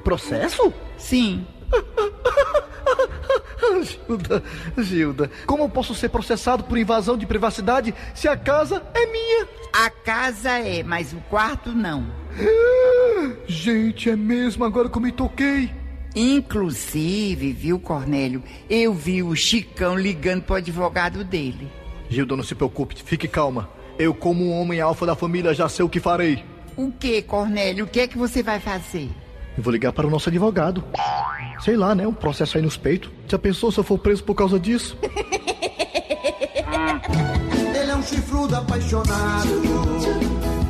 Processo? 0.03 0.73
Sim. 0.97 1.47
Gilda, 3.83 4.43
Gilda, 4.77 5.31
como 5.45 5.63
eu 5.63 5.69
posso 5.69 5.93
ser 5.95 6.09
processado 6.09 6.63
por 6.63 6.77
invasão 6.77 7.17
de 7.17 7.25
privacidade 7.25 7.93
se 8.13 8.27
a 8.27 8.37
casa 8.37 8.83
é 8.93 9.05
minha? 9.07 9.47
A 9.73 9.89
casa 9.89 10.51
é, 10.51 10.83
mas 10.83 11.13
o 11.13 11.17
quarto 11.29 11.71
não. 11.71 12.05
Gente, 13.47 14.09
é 14.09 14.15
mesmo 14.15 14.63
agora 14.63 14.89
que 14.89 14.97
eu 14.97 15.01
me 15.01 15.11
toquei. 15.11 15.71
Inclusive, 16.15 17.51
viu, 17.51 17.77
Cornélio, 17.77 18.41
eu 18.69 18.93
vi 18.93 19.21
o 19.21 19.35
Chicão 19.35 19.97
ligando 19.97 20.43
pro 20.43 20.55
advogado 20.55 21.23
dele. 21.23 21.69
Gilda, 22.09 22.37
não 22.37 22.43
se 22.43 22.55
preocupe, 22.55 23.03
fique 23.03 23.27
calma. 23.27 23.69
Eu, 23.99 24.13
como 24.13 24.45
um 24.45 24.53
homem 24.53 24.79
alfa 24.79 25.05
da 25.05 25.15
família, 25.15 25.53
já 25.53 25.67
sei 25.67 25.83
o 25.83 25.89
que 25.89 25.99
farei. 25.99 26.43
O 26.77 26.91
que, 26.91 27.21
Cornélio? 27.21 27.85
O 27.85 27.87
que 27.87 28.01
é 28.01 28.07
que 28.07 28.17
você 28.17 28.43
vai 28.43 28.59
fazer? 28.59 29.09
Eu 29.57 29.63
vou 29.63 29.71
ligar 29.71 29.93
para 29.93 30.05
o 30.05 30.09
nosso 30.09 30.29
advogado. 30.29 30.83
Sei 31.63 31.75
lá, 31.75 31.95
né? 31.95 32.05
Um 32.05 32.13
processo 32.13 32.57
aí 32.57 32.63
nos 32.63 32.77
peitos. 32.77 33.09
Já 33.27 33.39
pensou 33.39 33.71
se 33.71 33.79
eu 33.79 33.83
for 33.83 33.97
preso 33.97 34.23
por 34.23 34.35
causa 34.35 34.59
disso? 34.59 34.97
Ele 37.73 37.91
é 37.91 37.95
um 37.95 38.03
chifrudo 38.03 38.55
apaixonado. 38.55 39.49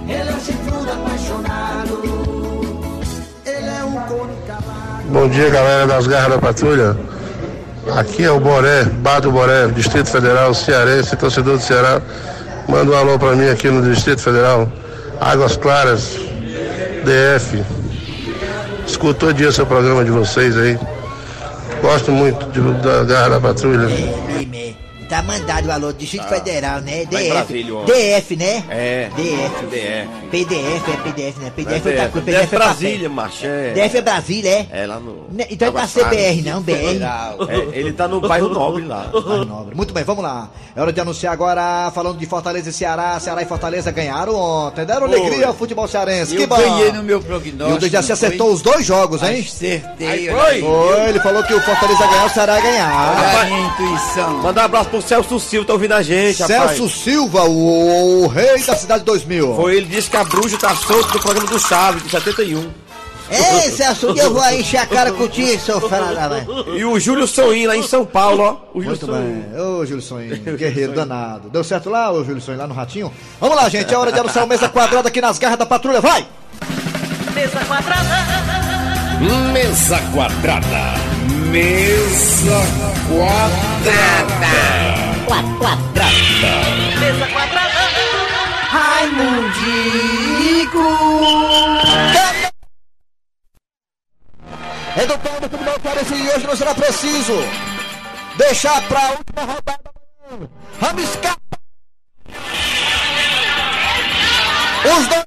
Ele 0.07 0.29
é 0.29 0.33
um 0.33 0.39
chifrudo 0.39 0.91
apaixonado. 0.91 2.01
Ele 3.45 3.67
é 3.67 3.83
um 3.83 3.93
calado. 4.47 5.07
Bom 5.09 5.29
dia, 5.29 5.49
galera 5.49 5.87
das 5.87 6.07
Garras 6.07 6.31
da 6.31 6.39
Patrulha. 6.39 6.97
Aqui 7.95 8.23
é 8.23 8.31
o 8.31 8.39
Boré, 8.39 8.83
Bado 8.83 9.31
Boré, 9.31 9.67
Distrito 9.67 10.09
Federal, 10.09 10.53
cearense, 10.53 11.15
torcedor 11.15 11.57
do 11.57 11.63
Ceará. 11.63 12.01
Manda 12.67 12.91
um 12.91 12.95
alô 12.95 13.19
pra 13.19 13.35
mim 13.35 13.47
aqui 13.47 13.69
no 13.69 13.81
Distrito 13.81 14.21
Federal. 14.21 14.71
Águas 15.19 15.55
Claras, 15.55 16.17
DF. 17.03 17.63
Escuto 18.87 19.19
todo 19.19 19.33
dia 19.33 19.51
seu 19.51 19.65
programa 19.65 20.03
de 20.03 20.11
vocês 20.11 20.57
aí. 20.57 20.77
Gosto 21.81 22.11
muito 22.11 22.45
de, 22.51 22.61
da 22.81 23.03
Garra 23.03 23.29
da 23.29 23.41
Patrulha. 23.41 23.87
Tá 25.09 25.21
mandado 25.21 25.67
o 25.67 25.71
alô, 25.71 25.93
Distrito 25.93 26.23
Tá. 26.23 26.29
Federal, 26.29 26.81
né? 26.81 27.05
DF. 27.05 27.29
Brasília. 27.29 27.73
DF, 27.85 28.35
né? 28.35 28.63
É. 28.69 29.09
DF. 29.15 29.65
DF. 29.67 30.25
PDF, 30.31 30.89
é 30.89 30.97
PDF, 31.03 31.37
né? 31.37 31.51
PDF 31.55 31.69
é 31.71 31.79
DF, 31.79 31.87
outra 31.89 32.09
coisa. 32.09 32.25
DF 32.25 32.35
é 32.35 32.45
papel. 32.45 32.59
Brasília, 32.59 33.09
macho. 33.09 33.45
É. 33.45 33.73
DF 33.73 33.97
é 33.97 34.01
Brasília, 34.01 34.49
é? 34.49 34.67
É 34.71 34.87
lá 34.87 34.99
no. 34.99 35.25
Né, 35.31 35.45
Então 35.49 35.67
ele 35.67 35.77
tá 35.77 35.81
Águas 35.81 35.91
CBR, 35.91 36.41
Claras. 36.41 36.45
não, 36.45 36.61
BR. 36.61 36.73
É, 37.73 37.79
ele 37.79 37.93
tá 37.93 38.07
no 38.07 38.19
bairro 38.21 38.49
Nobre 38.49 38.83
lá. 38.85 39.05
Bairro 39.13 39.45
Nobre. 39.45 39.75
Muito 39.75 39.93
bem, 39.93 40.03
vamos 40.03 40.23
lá. 40.23 40.49
É 40.75 40.81
hora 40.81 40.91
de 40.91 40.99
anunciar 40.99 41.31
agora, 41.33 41.91
falando 41.93 42.17
de 42.17 42.25
Fortaleza 42.25 42.69
e 42.69 42.73
Ceará. 42.73 43.19
Ceará 43.19 43.41
e 43.41 43.45
Fortaleza 43.45 43.91
ganharam 43.91 44.35
ontem. 44.35 44.85
Deram 44.85 45.07
Foi. 45.07 45.19
alegria 45.19 45.47
ao 45.47 45.53
futebol 45.53 45.87
cearense. 45.87 46.33
Eu 46.33 46.41
que 46.41 46.47
bom. 46.47 46.57
ganhei 46.57 46.91
no 46.91 47.03
meu 47.03 47.21
prognóstico. 47.21 47.69
E 47.71 47.77
o 47.77 47.79
Dejaci 47.79 48.11
acertou 48.11 48.47
foi? 48.47 48.55
os 48.55 48.61
dois 48.61 48.85
jogos, 48.85 49.21
hein? 49.23 49.39
Acertei. 49.47 50.29
Aí. 50.29 50.29
Foi, 50.61 51.09
ele 51.09 51.19
falou 51.19 51.43
que 51.43 51.53
o 51.53 51.61
Fortaleza 51.61 52.01
ia 52.03 52.07
ganhar, 52.09 52.25
o 52.25 52.29
Ceará 52.29 52.59
ganhar. 52.59 53.15
Olha 53.17 53.39
a 53.39 53.49
intuição. 53.49 54.33
Mandar 54.39 54.61
um 54.63 54.65
abraço 54.65 54.89
pro 54.89 55.01
Celso 55.07 55.39
Silva, 55.39 55.67
tá 55.67 55.73
ouvindo 55.73 55.93
a 55.93 56.01
gente, 56.01 56.41
rapaz. 56.41 56.71
Celso 56.77 56.89
Silva, 56.89 57.43
o, 57.43 58.23
o 58.23 58.27
rei 58.27 58.61
da 58.63 58.75
cidade 58.75 59.03
2000. 59.03 59.55
Foi, 59.55 59.75
ele 59.75 59.85
disse 59.85 60.09
que 60.09 60.17
a 60.17 60.23
bruxa 60.23 60.57
tá 60.57 60.75
solta 60.75 61.13
no 61.13 61.19
programa 61.19 61.47
do 61.47 61.59
Chaves, 61.59 62.03
de 62.03 62.09
71. 62.09 62.69
Ei, 63.29 63.71
Celso, 63.71 64.13
eu 64.15 64.31
vou 64.33 64.41
aí 64.41 64.61
encher 64.61 64.77
a 64.77 64.85
cara 64.85 65.11
contigo, 65.11 65.59
seu 65.59 65.79
vai. 65.79 66.45
E 66.75 66.85
o 66.85 66.99
Júlio 66.99 67.25
Soim, 67.25 67.65
lá 67.65 67.75
em 67.75 67.81
São 67.81 68.05
Paulo, 68.05 68.43
ó. 68.43 68.51
O 68.77 68.81
Júlio 68.83 68.89
Muito 68.89 69.05
Soim. 69.07 69.43
bem. 69.51 69.61
Ô, 69.61 69.85
Júlio 69.85 70.01
Sonho, 70.01 70.37
guerreiro 70.55 70.93
danado. 70.93 71.49
Deu 71.49 71.63
certo 71.63 71.89
lá, 71.89 72.11
ô 72.11 72.23
Júlio 72.23 72.39
Sonho, 72.41 72.57
lá 72.59 72.67
no 72.67 72.73
Ratinho? 72.75 73.11
Vamos 73.39 73.55
lá, 73.55 73.67
gente, 73.67 73.91
é 73.91 73.97
hora 73.97 74.11
de 74.11 74.19
anunciar 74.19 74.45
o 74.45 74.47
Mesa 74.47 74.69
Quadrada 74.69 75.07
aqui 75.07 75.21
nas 75.21 75.39
garras 75.39 75.57
da 75.57 75.65
patrulha, 75.65 75.99
vai! 76.01 76.25
Mesa 77.33 77.59
quadrada. 77.65 78.25
Mesa 79.51 79.99
quadrada. 80.13 80.93
Mesa 81.51 82.61
quadrada. 83.09 84.94
Quadrada. 85.25 86.05
Mesa 86.99 87.27
quadrada. 87.27 87.81
Raimundico! 88.69 90.05
É 94.97 95.05
do 95.05 95.17
pau 95.19 95.39
do 95.41 95.49
futebol 95.49 95.79
cearense 95.81 96.15
e 96.15 96.29
hoje 96.29 96.47
não 96.47 96.55
será 96.55 96.73
preciso 96.73 97.33
deixar 98.37 98.81
pra 98.87 99.11
última 99.11 99.41
rodada. 99.53 99.91
Rabiscar! 100.79 101.37
Os 104.85 105.07
dois. 105.07 105.25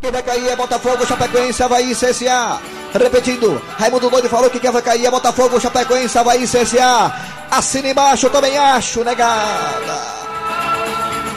Quem 0.00 0.10
vai 0.10 0.22
cair 0.22 0.48
é 0.48 0.56
Botafogo, 0.56 1.06
Chapecoense, 1.06 1.62
Havaí, 1.62 1.94
CSA. 1.94 2.60
Repetindo, 2.92 3.62
Raimundo 3.78 4.10
Doido 4.10 4.28
falou 4.28 4.50
que 4.50 4.58
quem 4.58 4.70
vai 4.70 4.82
cair 4.82 5.06
é 5.06 5.10
Botafogo, 5.10 5.60
Chapecoense, 5.60 6.18
Havaí, 6.18 6.46
CSA. 6.46 7.39
Assina 7.50 7.88
embaixo, 7.88 8.26
eu 8.26 8.30
também 8.30 8.56
acho, 8.56 9.02
negada. 9.02 10.20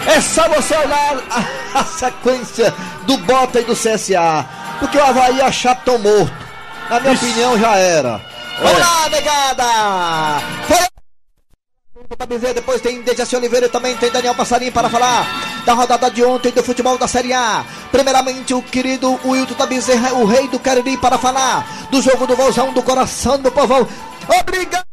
É 0.05 0.21
só 0.21 0.47
você 0.49 0.75
olhar 0.75 1.17
a, 1.29 1.79
a 1.79 1.85
sequência 1.85 2.73
do 3.03 3.17
Bota 3.17 3.59
e 3.59 3.63
do 3.63 3.73
CSA. 3.73 4.45
Porque 4.79 4.97
o 4.97 5.03
Havaí 5.03 5.39
é 5.39 5.51
chato 5.51 5.83
tão 5.85 5.97
morto. 5.97 6.33
Na 6.89 6.99
minha 6.99 7.13
opinião, 7.13 7.57
já 7.57 7.75
era. 7.77 8.21
Vamos 8.61 8.79
lá, 8.79 9.09
negada! 9.09 9.63
Foi 10.67 12.17
pra 12.17 12.27
dizer, 12.27 12.53
depois 12.53 12.81
tem 12.81 13.01
Dejaci 13.01 13.35
Oliveira 13.35 13.65
e 13.65 13.69
também 13.69 13.95
tem 13.97 14.11
Daniel 14.11 14.35
Passarinho 14.35 14.71
para 14.71 14.89
falar 14.89 15.25
da 15.65 15.73
rodada 15.73 16.11
de 16.11 16.23
ontem 16.23 16.51
do 16.51 16.61
futebol 16.61 16.97
da 16.97 17.07
Série 17.07 17.33
A. 17.33 17.65
Primeiramente, 17.91 18.53
o 18.53 18.61
querido 18.61 19.19
Wilton 19.25 19.55
da 19.55 19.65
Bezerra, 19.65 20.13
o 20.13 20.25
rei 20.25 20.47
do 20.47 20.59
Cariri, 20.59 20.97
para 20.97 21.17
falar 21.17 21.65
do 21.89 22.01
jogo 22.01 22.27
do 22.27 22.35
Vozão, 22.35 22.71
do 22.73 22.83
coração 22.83 23.39
do 23.39 23.51
povão. 23.51 23.87
Obrigado! 24.39 24.92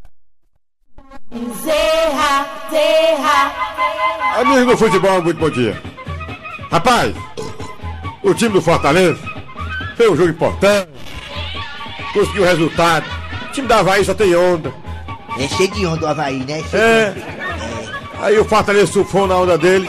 Zerra, 1.33 2.47
zerra. 2.71 3.53
Amigo 4.41 4.73
do 4.73 4.77
futebol, 4.77 5.23
muito 5.23 5.39
bom 5.39 5.49
dia. 5.49 5.81
Rapaz, 6.71 7.15
o 8.23 8.35
time 8.35 8.55
do 8.55 8.61
Fortaleza 8.61 9.21
fez 9.97 10.11
um 10.11 10.17
jogo 10.17 10.31
importante, 10.31 10.91
conseguiu 12.13 12.45
resultado. 12.45 13.07
O 13.45 13.53
time 13.53 13.69
da 13.69 13.79
Havaí 13.79 14.05
só 14.05 14.13
tem 14.13 14.35
onda. 14.35 14.75
É 15.39 15.47
cheio 15.47 15.71
de 15.71 15.87
onda 15.87 16.07
o 16.07 16.09
Havaí, 16.09 16.45
né? 16.45 16.65
É. 16.73 17.11
onda. 17.11 18.27
Aí 18.27 18.39
o 18.39 18.45
Fortaleza 18.45 18.93
surfou 18.93 19.29
na 19.29 19.37
onda 19.37 19.57
dele 19.57 19.89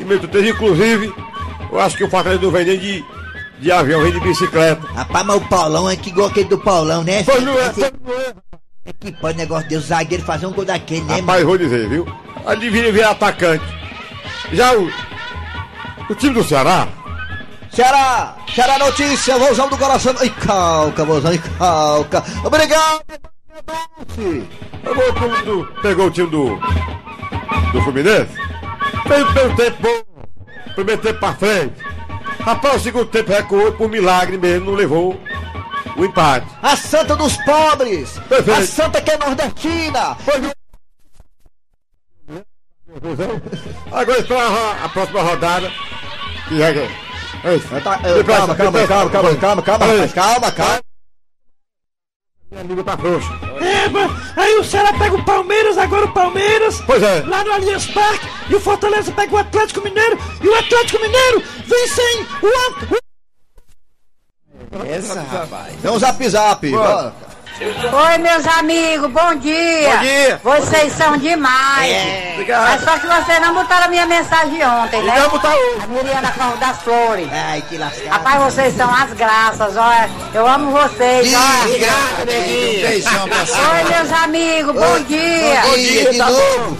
e 0.00 0.04
meteu 0.04 0.28
três. 0.28 0.48
Inclusive, 0.48 1.12
eu 1.72 1.80
acho 1.80 1.96
que 1.96 2.04
o 2.04 2.10
Fortaleza 2.10 2.42
não 2.42 2.52
vem 2.52 2.64
nem 2.64 2.78
de, 2.78 3.04
de 3.58 3.72
avião, 3.72 4.02
vem 4.02 4.12
de 4.12 4.20
bicicleta. 4.20 4.86
Rapaz, 4.94 5.26
mas 5.26 5.36
o 5.36 5.40
Paulão 5.48 5.90
é 5.90 5.96
que 5.96 6.10
igual 6.10 6.28
aquele 6.28 6.48
do 6.48 6.58
Paulão, 6.58 7.02
né? 7.02 7.24
Pois 7.24 7.42
não 7.42 7.58
é, 7.58 7.72
pois 7.72 7.92
não 8.04 8.14
é. 8.14 8.45
É 8.86 8.92
que 8.92 9.12
pode 9.12 9.36
negócio 9.36 9.68
de 9.68 9.76
o 9.76 9.80
zagueiro 9.80 10.24
fazer 10.24 10.46
um 10.46 10.52
gol 10.52 10.64
daquele, 10.64 11.02
né? 11.02 11.16
Rapaz, 11.20 11.42
vou 11.42 11.58
dizer, 11.58 11.88
viu? 11.88 12.06
Ali 12.46 12.70
virar 12.70 13.10
atacante. 13.10 13.64
Já 14.52 14.72
o, 14.74 14.88
o 16.08 16.14
time 16.14 16.34
do 16.34 16.44
Ceará, 16.44 16.86
Ceará! 17.76 18.36
Ceará 18.54 18.78
notícia, 18.78 19.36
Vozão 19.36 19.68
do 19.68 19.76
coração. 19.76 20.14
Ih, 20.22 20.30
calca, 20.30 21.04
Vozão, 21.04 21.30
ih, 21.34 21.38
calca. 21.58 22.24
Obrigado! 22.42 23.02
Pegou 24.82 25.10
o 25.10 25.12
time 25.12 25.42
do, 25.44 25.66
pegou 25.82 26.06
o 26.06 26.10
time 26.10 26.30
do, 26.30 26.56
do 27.72 27.82
Fluminense, 27.82 28.32
fez 29.06 29.22
o 29.22 29.26
primeiro 29.26 29.56
tempo 29.56 29.82
bom, 29.82 30.26
primeiro 30.74 31.02
tempo 31.02 31.20
pra 31.20 31.34
frente. 31.34 31.74
Rapaz, 32.40 32.76
o 32.76 32.80
segundo 32.80 33.06
tempo 33.06 33.30
recuou 33.30 33.68
e 33.68 33.72
por 33.72 33.90
milagre 33.90 34.38
mesmo, 34.38 34.70
não 34.70 34.74
levou 34.74 35.20
o 35.96 36.04
empate. 36.04 36.46
A 36.62 36.76
Santa 36.76 37.16
dos 37.16 37.36
Pobres! 37.38 38.18
Perfeito. 38.28 38.60
A 38.60 38.66
Santa 38.66 39.00
que 39.00 39.10
é 39.10 39.18
nordestina! 39.18 40.16
Agora 43.92 44.18
esperar 44.18 44.84
a, 44.84 44.88
próxima 44.88 45.22
rodada. 45.22 45.70
E 46.50 46.62
é, 46.62 46.88
é 47.44 47.56
isso. 47.56 47.68
Tá, 47.82 48.00
eh, 48.04 48.24
calma, 48.24 48.54
calma, 48.54 48.86
calma, 48.86 49.10
calma, 49.10 49.36
calma, 49.36 49.62
calma, 49.62 49.86
rapaz, 49.86 50.12
calma, 50.12 50.52
calma. 50.52 50.80
Minha 52.50 52.62
língua 52.62 52.84
tá 52.84 52.96
frouxa. 52.96 53.28
É, 53.60 54.40
aí 54.40 54.54
o 54.56 54.64
Ceará 54.64 54.92
pega 54.92 55.16
o 55.16 55.24
Palmeiras, 55.24 55.76
agora 55.76 56.06
o 56.06 56.12
Palmeiras. 56.12 56.80
Pois 56.86 57.02
é. 57.02 57.24
Lá 57.26 57.44
no 57.44 57.52
Allianz 57.52 57.86
Parque. 57.86 58.26
E 58.48 58.54
o 58.54 58.60
Fortaleza 58.60 59.12
pega 59.12 59.34
o 59.34 59.38
Atlético 59.38 59.82
Mineiro. 59.82 60.16
E 60.40 60.48
o 60.48 60.54
Atlético 60.54 61.02
Mineiro 61.02 61.42
vem 61.66 61.88
sem 61.88 62.26
o 62.42 63.05
Essa, 64.88 65.20
rapaz. 65.20 65.84
Um 65.84 65.98
zap 65.98 66.22
zap. 66.28 66.70
Bora. 66.70 67.12
Oi, 67.58 68.18
meus 68.18 68.46
amigos, 68.58 69.10
bom 69.10 69.34
dia. 69.36 69.90
Bom 69.90 69.98
dia. 70.02 70.40
Vocês 70.44 70.92
são 70.92 71.16
demais. 71.16 71.90
É. 71.90 72.30
Obrigado. 72.34 72.68
Mas 72.68 72.84
só 72.84 72.98
que 72.98 73.06
vocês 73.06 73.40
não 73.40 73.54
botaram 73.54 73.86
a 73.86 73.88
minha 73.88 74.04
mensagem 74.04 74.62
ontem, 74.66 75.02
né? 75.02 75.14
Então 75.16 75.30
botar 75.30 75.54
hoje. 75.54 75.80
A 75.82 75.86
Miriana 75.86 76.32
Flor 76.32 76.56
das 76.58 76.82
Flores. 76.82 77.28
Ai, 77.32 77.62
que 77.66 77.78
lascado. 77.78 78.08
Rapaz, 78.08 78.42
vocês 78.52 78.76
são 78.76 78.94
as 78.94 79.10
graças, 79.14 79.74
olha. 79.74 80.10
Eu 80.34 80.46
amo 80.46 80.70
vocês, 80.70 81.32
olha. 81.32 81.64
Obrigado, 81.64 82.26
neguinho. 82.26 82.78
Um 82.78 82.90
beijão 82.90 83.28
pra 83.28 83.46
você. 83.46 83.58
Oi, 83.58 83.84
meus 83.94 84.12
amigos, 84.12 84.74
bom 84.74 85.00
dia. 85.04 85.60
Bom 85.62 85.74
dia, 85.76 86.10
de 86.12 86.18
tá 86.18 86.30
novo. 86.30 86.78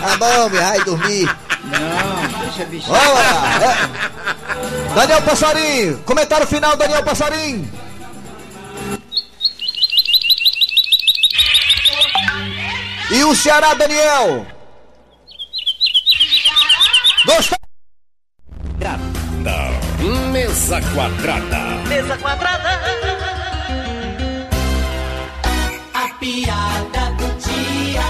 Tá 0.00 0.16
bom, 0.16 0.48
meu, 0.48 0.62
vai 0.62 0.80
dormir. 0.80 1.36
Não, 1.64 2.40
deixa 2.40 2.62
a 2.62 2.66
bichinha. 2.66 2.98
Vamos 2.98 3.14
lá. 3.14 3.60
É. 3.60 4.94
Daniel 4.94 5.22
Passarim. 5.22 5.96
Comentário 6.06 6.46
final, 6.46 6.74
Daniel 6.74 7.02
Passarim. 7.02 7.83
E 13.10 13.22
o 13.24 13.34
Ceará, 13.34 13.74
Daniel. 13.74 14.46
Gostou? 17.26 17.58
Não. 19.42 20.30
Mesa 20.30 20.80
quadrada. 20.94 21.58
Mesa 21.88 22.16
quadrada. 22.18 22.80
A 25.94 26.08
piada 26.18 27.10
do 27.18 27.28
dia. 27.38 28.02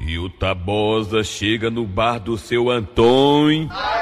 E 0.00 0.18
o 0.18 0.28
Tabosa 0.28 1.22
chega 1.24 1.70
no 1.70 1.86
bar 1.86 2.18
do 2.18 2.36
seu 2.36 2.70
Antônio. 2.70 3.68
Ei, 3.70 3.93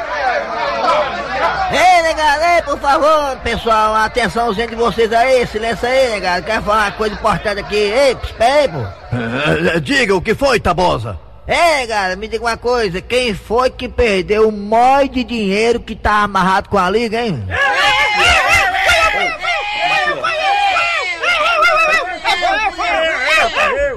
ei, 2.56 2.62
por 2.62 2.78
favor, 2.78 3.36
pessoal, 3.42 3.94
atençãozinha 3.94 4.66
de 4.66 4.74
vocês 4.74 5.12
aí, 5.12 5.46
silêncio 5.46 5.88
aí, 5.88 6.10
negado, 6.10 6.44
quero 6.44 6.62
falar 6.62 6.84
uma 6.84 6.92
coisa 6.92 7.14
importante 7.14 7.60
aqui. 7.60 7.76
Ei, 7.76 8.16
espera 8.22 8.54
aí, 8.54 8.68
pô. 8.68 9.80
Diga 9.80 10.14
o 10.14 10.22
que 10.22 10.34
foi, 10.34 10.60
Tabosa. 10.60 11.18
Ei, 11.46 11.86
cara, 11.86 12.14
me 12.16 12.28
diga 12.28 12.44
uma 12.44 12.56
coisa, 12.56 13.00
quem 13.00 13.34
foi 13.34 13.70
que 13.70 13.88
perdeu 13.88 14.48
o 14.48 14.52
mói 14.52 15.08
de 15.08 15.24
dinheiro 15.24 15.80
que 15.80 15.96
tá 15.96 16.22
amarrado 16.22 16.68
com 16.68 16.78
a 16.78 16.88
liga, 16.88 17.20
hein? 17.20 17.44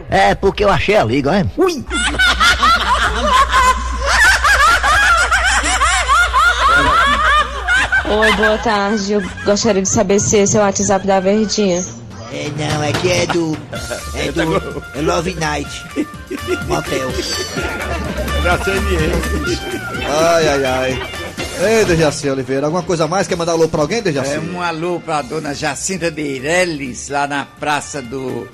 É, 0.10 0.34
porque 0.34 0.63
eu 0.63 0.70
achei 0.70 0.96
a 0.96 1.04
liga, 1.04 1.38
hein? 1.38 1.52
Ui! 1.58 1.86
Oi, 8.08 8.32
boa 8.38 8.58
tarde. 8.60 9.13
Eu 9.13 9.22
gostaria 9.44 9.82
de 9.82 9.89
saber 9.89 10.20
se 10.20 10.38
esse 10.38 10.56
é 10.58 10.60
o 10.60 10.63
WhatsApp 10.63 11.06
da 11.08 11.20
Verdinha. 11.20 11.84
É, 12.32 12.50
não, 12.58 12.84
é 12.84 12.91
que 12.94 13.12
é 13.12 13.26
do. 13.26 13.58
É 14.13 14.32
do. 14.32 14.84
É 14.96 15.02
Love 15.02 15.34
Night. 15.36 15.86
Motel. 16.68 17.10
Ai, 20.08 20.48
ai, 20.48 20.65
ai. 20.65 21.10
Ei, 21.58 21.86
Dejaci 21.86 22.30
Oliveira, 22.30 22.68
alguma 22.68 22.84
coisa 22.84 23.08
mais? 23.08 23.28
Quer 23.28 23.38
mandar 23.38 23.54
alô 23.54 23.68
pra 23.68 23.82
alguém, 23.82 24.02
Dejaci? 24.02 24.34
É 24.34 24.39
um 24.39 24.62
alô 24.62 25.00
pra 25.00 25.22
dona 25.22 25.54
Jacinta 25.54 26.12
Meirelles, 26.12 27.08
lá 27.10 27.26
na 27.26 27.46
praça 27.46 28.02
do 28.02 28.48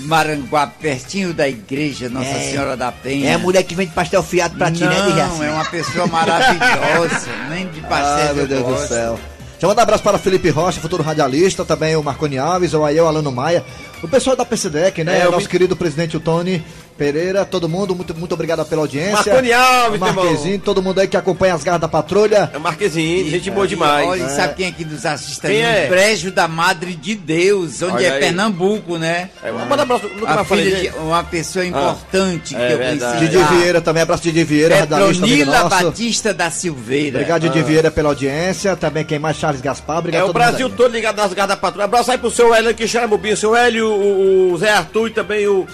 do 0.00 0.08
Maranguape, 0.08 0.74
pertinho 0.80 1.32
da 1.34 1.48
igreja 1.48 2.08
Nossa 2.08 2.28
É. 2.28 2.50
Senhora 2.50 2.76
da 2.76 2.90
Penha. 2.90 3.30
É 3.30 3.34
a 3.34 3.38
mulher 3.38 3.62
que 3.62 3.74
vende 3.74 3.92
pastel 3.92 4.22
fiado 4.22 4.56
pra 4.56 4.70
ti, 4.70 4.84
né, 4.84 4.96
Não, 5.28 5.42
é 5.44 5.50
uma 5.50 5.64
pessoa 5.64 6.06
maravilhosa, 6.06 7.28
nem 7.50 7.66
de 7.68 7.80
pastel 7.82 8.30
Ah, 8.30 8.34
meu 8.34 8.44
eu 8.44 8.48
Deus 8.48 8.60
do 8.62 8.66
gosto. 8.70 8.88
céu. 8.88 9.18
Deixa 9.52 9.66
eu 9.66 9.68
mandar 9.68 9.82
um 9.82 9.84
abraço 9.84 10.02
para 10.02 10.18
Felipe 10.18 10.48
Rocha, 10.48 10.80
futuro 10.80 11.02
radialista, 11.02 11.66
também 11.66 11.94
o 11.94 12.02
Marconi 12.02 12.38
Alves, 12.38 12.72
o 12.72 12.82
Aiel 12.82 13.06
Alano 13.06 13.30
Maia, 13.30 13.62
o 14.02 14.08
pessoal 14.08 14.34
da 14.34 14.42
PCDEC, 14.44 15.04
né? 15.04 15.20
É, 15.20 15.26
eu 15.26 15.30
Nosso 15.30 15.44
vi- 15.44 15.50
querido 15.50 15.76
presidente 15.76 16.16
o 16.16 16.20
Tony 16.20 16.64
Pereira, 17.04 17.46
todo 17.46 17.66
mundo, 17.66 17.94
muito, 17.96 18.14
muito 18.14 18.34
obrigado 18.34 18.62
pela 18.66 18.82
audiência. 18.82 19.14
Marconi 19.32 19.52
Alves, 19.54 19.98
Marquezinho, 20.00 20.58
todo 20.58 20.82
mundo 20.82 21.00
aí 21.00 21.08
que 21.08 21.16
acompanha 21.16 21.54
as 21.54 21.64
garras 21.64 21.80
da 21.80 21.88
patrulha. 21.88 22.50
É 22.52 22.58
o 22.58 22.60
Marquezinho, 22.60 23.30
gente 23.30 23.50
boa 23.50 23.66
demais. 23.66 24.06
Olha, 24.06 24.24
É. 24.24 24.28
sabe 24.28 24.52
quem 24.56 24.66
é 24.66 24.70
que 24.70 24.84
nos 24.84 25.06
assiste 25.06 25.40
Quem 25.40 25.64
ali? 25.64 25.78
é? 25.84 25.88
Brejo 25.88 26.30
da 26.30 26.46
Madre 26.46 26.92
de 26.94 27.14
Deus, 27.14 27.80
onde 27.80 27.94
Olha 27.94 28.06
é 28.06 28.10
aí. 28.12 28.20
Pernambuco, 28.20 28.98
né? 28.98 29.30
É, 29.42 29.50
mandar 29.50 29.84
abraço, 29.84 30.10
nunca 30.14 30.40
a 30.40 30.44
filha 30.44 30.76
de 30.76 30.88
uma 30.98 31.24
pessoa 31.24 31.64
importante 31.64 32.54
é 32.54 32.66
que 32.66 32.72
eu 32.74 32.78
verdade. 32.78 33.16
conheci. 33.18 33.38
Didi. 33.38 33.54
Vieira 33.54 33.80
também, 33.80 34.02
abraço 34.02 34.22
Didi 34.22 34.44
Vieira, 34.44 34.80
radialista 34.80 35.24
amigo 35.24 35.38
Petronila 35.46 35.70
nosso. 35.70 35.84
Batista 35.86 36.34
da 36.34 36.50
Silveira. 36.50 37.16
Obrigado, 37.16 37.42
Didi 37.48 37.60
Ah. 37.60 37.62
Vieira, 37.62 37.90
pela 37.90 38.10
audiência. 38.10 38.76
Também 38.76 39.06
quem 39.06 39.18
mais? 39.18 39.38
Charles 39.38 39.62
Gaspar. 39.62 40.00
Obrigado 40.00 40.26
É 40.26 40.30
o 40.30 40.34
Brasil 40.34 40.66
aí. 40.66 40.72
todo 40.72 40.92
ligado 40.92 41.16
nas 41.16 41.32
garras 41.32 41.48
da 41.48 41.56
patrulha. 41.56 41.86
Abraço 41.86 42.12
aí 42.12 42.18
pro 42.18 42.30
seu 42.30 42.54
Hélio 42.54 42.74
que 42.74 42.86
chama 42.86 43.16
o 43.16 43.36
seu 43.38 43.56
Hélio, 43.56 43.86
o, 43.88 44.52
o 44.52 44.58
Zé 44.58 44.68
Arthur 44.70 45.06
e 45.08 45.10
também 45.12 45.46
o 45.46 45.66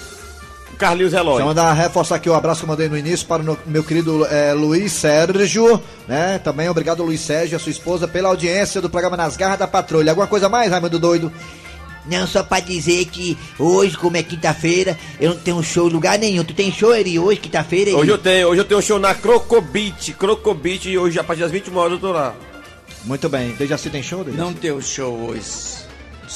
Carlinhos 0.77 1.13
Deixa 1.13 1.23
eu 1.23 1.27
Relógio. 1.27 1.47
mandar 1.47 1.73
reforçar 1.73 2.17
aqui 2.17 2.29
o 2.29 2.35
abraço 2.35 2.61
que 2.61 2.65
eu 2.65 2.69
mandei 2.69 2.89
no 2.89 2.99
início 2.99 3.27
para 3.27 3.43
o 3.43 3.59
meu, 3.67 3.83
querido 3.83 4.27
eh, 4.27 4.53
Luiz 4.53 4.93
Sérgio, 4.93 5.83
né? 6.07 6.39
Também 6.39 6.69
obrigado, 6.69 7.03
Luiz 7.03 7.21
Sérgio, 7.21 7.55
e 7.55 7.57
a 7.57 7.59
sua 7.59 7.71
esposa, 7.71 8.07
pela 8.07 8.29
audiência 8.29 8.81
do 8.81 8.91
programa 8.91 9.17
Nas 9.17 9.37
Garras 9.37 9.59
da 9.59 9.67
Patrulha. 9.67 10.13
Alguma 10.13 10.27
coisa 10.27 10.49
mais, 10.49 10.71
Raimundo 10.71 10.99
Doido? 10.99 11.33
Não, 12.09 12.27
só 12.27 12.43
pra 12.43 12.61
dizer 12.61 13.07
que 13.07 13.37
hoje, 13.59 13.97
como 13.97 14.17
é 14.17 14.23
quinta-feira, 14.23 14.97
eu 15.19 15.31
não 15.31 15.39
tenho 15.39 15.63
show 15.63 15.89
em 15.89 15.93
lugar 15.93 16.19
nenhum. 16.19 16.45
Tu 16.45 16.55
tem 16.55 16.71
show, 16.71 16.95
Eri, 16.95 17.19
hoje, 17.19 17.41
quinta-feira? 17.41 17.97
Hoje 17.97 18.11
eu 18.11 18.19
tenho, 18.19 18.49
hoje 18.49 18.61
eu 18.61 18.65
tenho 18.65 18.79
um 18.79 18.83
show 18.83 18.99
na 18.99 19.15
Crocobit, 19.15 20.13
Crocobit, 20.13 20.89
e 20.89 20.97
hoje 20.97 21.19
a 21.19 21.25
partir 21.25 21.43
das 21.43 21.51
21 21.51 21.77
horas 21.77 21.93
eu 21.95 21.99
tô 21.99 22.13
lá. 22.13 22.35
Muito 23.05 23.29
bem. 23.29 23.53
Dejaci 23.53 23.91
tem 23.91 24.03
show, 24.03 24.23
Dejaci? 24.23 24.39
Não 24.41 24.53
tem 24.53 24.81
show 24.81 25.13
hoje. 25.29 25.86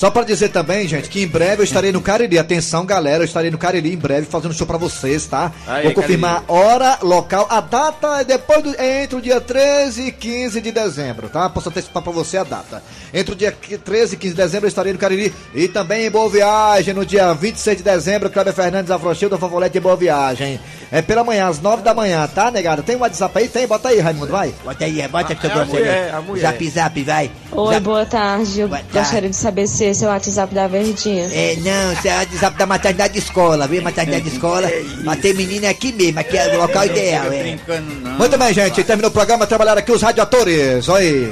Só 0.00 0.10
pra 0.10 0.24
dizer 0.24 0.48
também, 0.48 0.88
gente, 0.88 1.10
que 1.10 1.22
em 1.22 1.26
breve 1.28 1.60
eu 1.60 1.64
estarei 1.64 1.92
no 1.92 2.00
Cariri. 2.00 2.38
Atenção, 2.38 2.86
galera, 2.86 3.22
eu 3.22 3.26
estarei 3.26 3.50
no 3.50 3.58
Cariri 3.58 3.92
em 3.92 3.98
breve 3.98 4.24
fazendo 4.26 4.54
show 4.54 4.66
pra 4.66 4.78
vocês, 4.78 5.26
tá? 5.26 5.52
Aí, 5.66 5.84
Vou 5.84 5.92
confirmar 5.92 6.42
Cariri. 6.46 6.52
hora, 6.64 6.98
local, 7.02 7.46
a 7.50 7.60
data 7.60 8.18
é 8.18 8.24
depois 8.24 8.62
do, 8.62 8.74
é 8.80 9.02
entre 9.02 9.16
o 9.16 9.20
dia 9.20 9.42
13 9.42 10.06
e 10.06 10.10
15 10.10 10.58
de 10.62 10.72
dezembro, 10.72 11.28
tá? 11.28 11.50
Posso 11.50 11.68
antecipar 11.68 12.02
pra 12.02 12.12
você 12.12 12.38
a 12.38 12.44
data. 12.44 12.82
Entre 13.12 13.34
o 13.34 13.36
dia 13.36 13.52
13 13.52 14.14
e 14.14 14.16
15 14.16 14.34
de 14.34 14.42
dezembro 14.42 14.64
eu 14.64 14.68
estarei 14.70 14.94
no 14.94 14.98
Cariri 14.98 15.34
e 15.54 15.68
também 15.68 16.06
em 16.06 16.10
Boa 16.10 16.30
Viagem 16.30 16.94
no 16.94 17.04
dia 17.04 17.34
26 17.34 17.76
de 17.76 17.82
dezembro, 17.82 18.30
Cléber 18.30 18.54
Fernandes 18.54 18.90
Afrochilda, 18.90 19.36
Favolete 19.36 19.74
de 19.74 19.80
Boa 19.80 19.96
Viagem. 19.96 20.58
É 20.90 21.02
pela 21.02 21.22
manhã, 21.22 21.46
às 21.46 21.60
9 21.60 21.82
da 21.82 21.92
manhã, 21.92 22.26
tá, 22.26 22.50
negada? 22.50 22.82
Tem 22.82 22.96
um 22.96 23.00
WhatsApp 23.00 23.38
aí? 23.38 23.48
Tem? 23.48 23.66
Bota 23.66 23.90
aí, 23.90 24.00
Raimundo, 24.00 24.32
vai. 24.32 24.52
Bota 24.64 24.82
aí, 24.82 25.06
bota 25.08 25.34
que 25.34 25.46
eu 25.46 25.50
É 25.50 26.10
a 26.10 26.20
mulher. 26.22 26.40
Zap, 26.40 26.70
zap, 26.70 27.02
vai. 27.04 27.30
Oi, 27.52 27.74
Zap. 27.74 27.84
boa 27.84 28.06
tarde. 28.06 28.60
Eu 28.60 28.68
Boa 28.68 28.78
tarde. 28.80 28.98
gostaria 28.98 29.28
de 29.30 29.36
saber 29.36 29.66
se 29.68 29.89
esse 29.90 30.04
é 30.04 30.08
o 30.08 30.10
WhatsApp 30.10 30.54
da 30.54 30.66
Verdinha. 30.66 31.28
É, 31.32 31.56
não, 31.56 31.92
isso 31.92 32.08
é 32.08 32.14
o 32.14 32.18
WhatsApp 32.18 32.58
da 32.58 32.66
maternidade 32.66 33.12
de 33.14 33.18
escola, 33.18 33.66
viu? 33.66 33.82
Maternidade 33.82 34.24
de 34.24 34.30
escola. 34.30 34.70
Pra 35.04 35.16
ter 35.16 35.34
menina 35.34 35.66
é 35.66 35.70
aqui 35.70 35.92
mesmo, 35.92 36.20
aqui 36.20 36.36
é 36.36 36.54
o 36.54 36.58
local 36.58 36.86
ideal, 36.86 37.32
é. 37.32 37.42
brincando, 37.42 37.94
não. 38.00 38.12
Muito 38.12 38.38
bem, 38.38 38.54
gente, 38.54 38.82
terminou 38.84 39.10
o 39.10 39.12
programa, 39.12 39.46
trabalharam 39.46 39.78
aqui 39.78 39.92
os 39.92 40.02
radiatores, 40.02 40.88
olha 40.88 41.04
aí. 41.04 41.30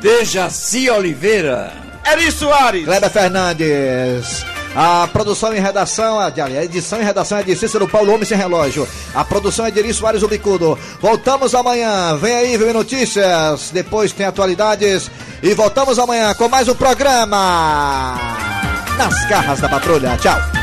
Dejaci 0.00 0.88
Oliveira. 0.90 1.72
Eri 2.04 2.30
Soares. 2.30 2.84
Kleber 2.84 3.10
Fernandes. 3.10 4.57
A 4.80 5.08
produção 5.08 5.52
e 5.52 5.58
redação, 5.58 6.20
a, 6.20 6.28
edição 6.62 7.00
e 7.00 7.02
redação 7.02 7.36
é 7.36 7.42
de 7.42 7.56
Cícero 7.56 7.88
Paulo 7.88 8.14
Homem 8.14 8.24
Sem 8.24 8.38
Relógio. 8.38 8.86
A 9.12 9.24
produção 9.24 9.66
é 9.66 9.72
de 9.72 9.80
Eri 9.80 9.92
Soares 9.92 10.22
Ubicudo. 10.22 10.78
Voltamos 11.00 11.52
amanhã. 11.52 12.16
Vem 12.16 12.32
aí, 12.32 12.56
vem 12.56 12.72
notícias. 12.72 13.70
Depois 13.72 14.12
tem 14.12 14.24
atualidades. 14.24 15.10
E 15.42 15.52
voltamos 15.52 15.98
amanhã 15.98 16.32
com 16.32 16.48
mais 16.48 16.68
um 16.68 16.76
programa. 16.76 18.16
Nas 18.96 19.28
garras 19.28 19.60
da 19.60 19.68
patrulha. 19.68 20.16
Tchau. 20.16 20.57